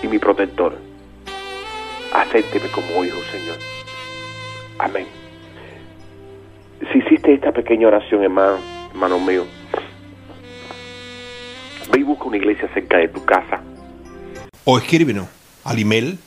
y 0.03 0.09
mi 0.09 0.19
protector. 0.19 0.77
Acépteme 2.13 2.69
como 2.69 3.05
hijo, 3.05 3.19
Señor. 3.31 3.57
Amén. 4.79 5.20
Si 6.81 6.99
hiciste 6.99 7.35
esta 7.35 7.53
pequeña 7.53 7.89
oración, 7.89 8.23
hermano, 8.23 8.59
hermano 8.91 9.19
mío, 9.19 9.47
ve 11.93 12.01
y 12.01 12.03
busca 12.03 12.25
una 12.25 12.37
iglesia 12.37 12.69
cerca 12.73 12.99
de 12.99 13.09
tu 13.09 13.25
casa. 13.25 13.61
O 14.65 14.79
escríbenos 14.79 15.29
al 15.65 15.79
email 15.79 16.19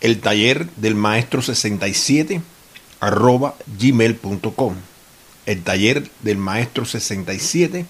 el 0.00 0.20
taller 0.20 0.66
del 0.76 0.94
maestro 0.94 1.42
67 1.42 2.40
arroba 3.00 3.54
gmail.com 3.78 4.74
el 5.46 5.62
taller 5.62 6.08
del 6.20 6.38
maestro 6.38 6.84
67 6.84 7.86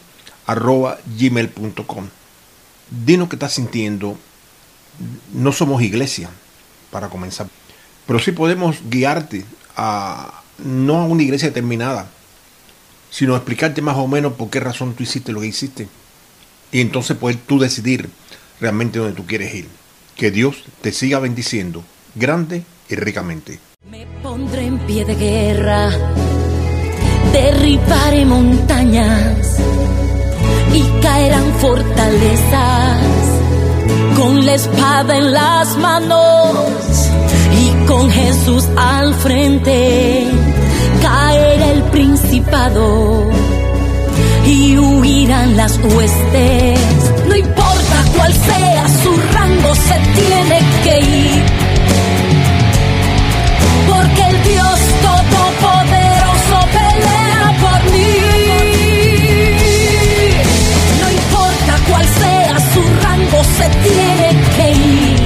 arroba 0.46 0.98
gmail.com. 1.18 2.08
Dinos 3.04 3.28
qué 3.28 3.36
estás 3.36 3.52
sintiendo. 3.52 4.16
No 5.32 5.52
somos 5.52 5.82
iglesia, 5.82 6.30
para 6.90 7.08
comenzar. 7.08 7.48
Pero 8.06 8.18
sí 8.18 8.32
podemos 8.32 8.80
guiarte 8.88 9.44
a 9.76 10.42
no 10.64 10.98
a 10.98 11.06
una 11.06 11.22
iglesia 11.22 11.48
determinada, 11.48 12.08
sino 13.10 13.36
explicarte 13.36 13.82
más 13.82 13.96
o 13.96 14.06
menos 14.06 14.34
por 14.34 14.50
qué 14.50 14.60
razón 14.60 14.94
tú 14.94 15.02
hiciste 15.02 15.32
lo 15.32 15.40
que 15.40 15.48
hiciste. 15.48 15.88
Y 16.72 16.80
entonces 16.80 17.16
puedes 17.16 17.40
tú 17.46 17.58
decidir 17.58 18.08
realmente 18.60 18.98
dónde 18.98 19.14
tú 19.14 19.26
quieres 19.26 19.54
ir. 19.54 19.68
Que 20.16 20.30
Dios 20.30 20.64
te 20.82 20.92
siga 20.92 21.18
bendiciendo 21.18 21.82
grande 22.14 22.62
y 22.88 22.94
ricamente. 22.94 23.58
Me 23.90 24.06
pondré 24.22 24.66
en 24.66 24.78
pie 24.80 25.04
de 25.04 25.14
guerra 25.14 25.90
derribaré 27.32 28.24
montañas 28.24 29.58
y 30.72 31.02
caerán 31.02 31.52
fortalezas 31.58 32.98
con 34.16 34.44
la 34.44 34.54
espada 34.54 35.16
en 35.16 35.32
las 35.32 35.76
manos 35.76 37.10
y 37.52 37.86
con 37.86 38.10
Jesús 38.10 38.68
al 38.76 39.14
frente 39.14 40.26
caerá 41.02 41.72
el 41.72 41.82
principado 41.84 43.28
y 44.46 44.78
huirán 44.78 45.56
las 45.56 45.78
huestes 45.78 46.80
no 47.28 47.36
importa 47.36 48.04
cuál 48.16 48.32
sea 48.32 48.88
su 49.02 49.16
rango 49.34 49.74
se 49.74 49.96
tiene 50.20 50.60
que 50.84 50.98
ir 51.00 51.60
porque 53.86 54.22
el 54.22 54.42
Dios 54.44 54.78
todopoderoso 55.02 56.56
pelea 56.76 57.44
por 57.60 57.80
mí. 57.92 58.14
No 61.00 61.10
importa 61.10 61.72
cuál 61.88 62.06
sea 62.22 62.56
su 62.72 62.82
rango, 63.02 63.38
se 63.58 63.66
tiene 63.86 64.28
que 64.56 64.66
ir. 64.72 65.20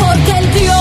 Porque 0.00 0.32
el 0.38 0.46
Dios 0.60 0.79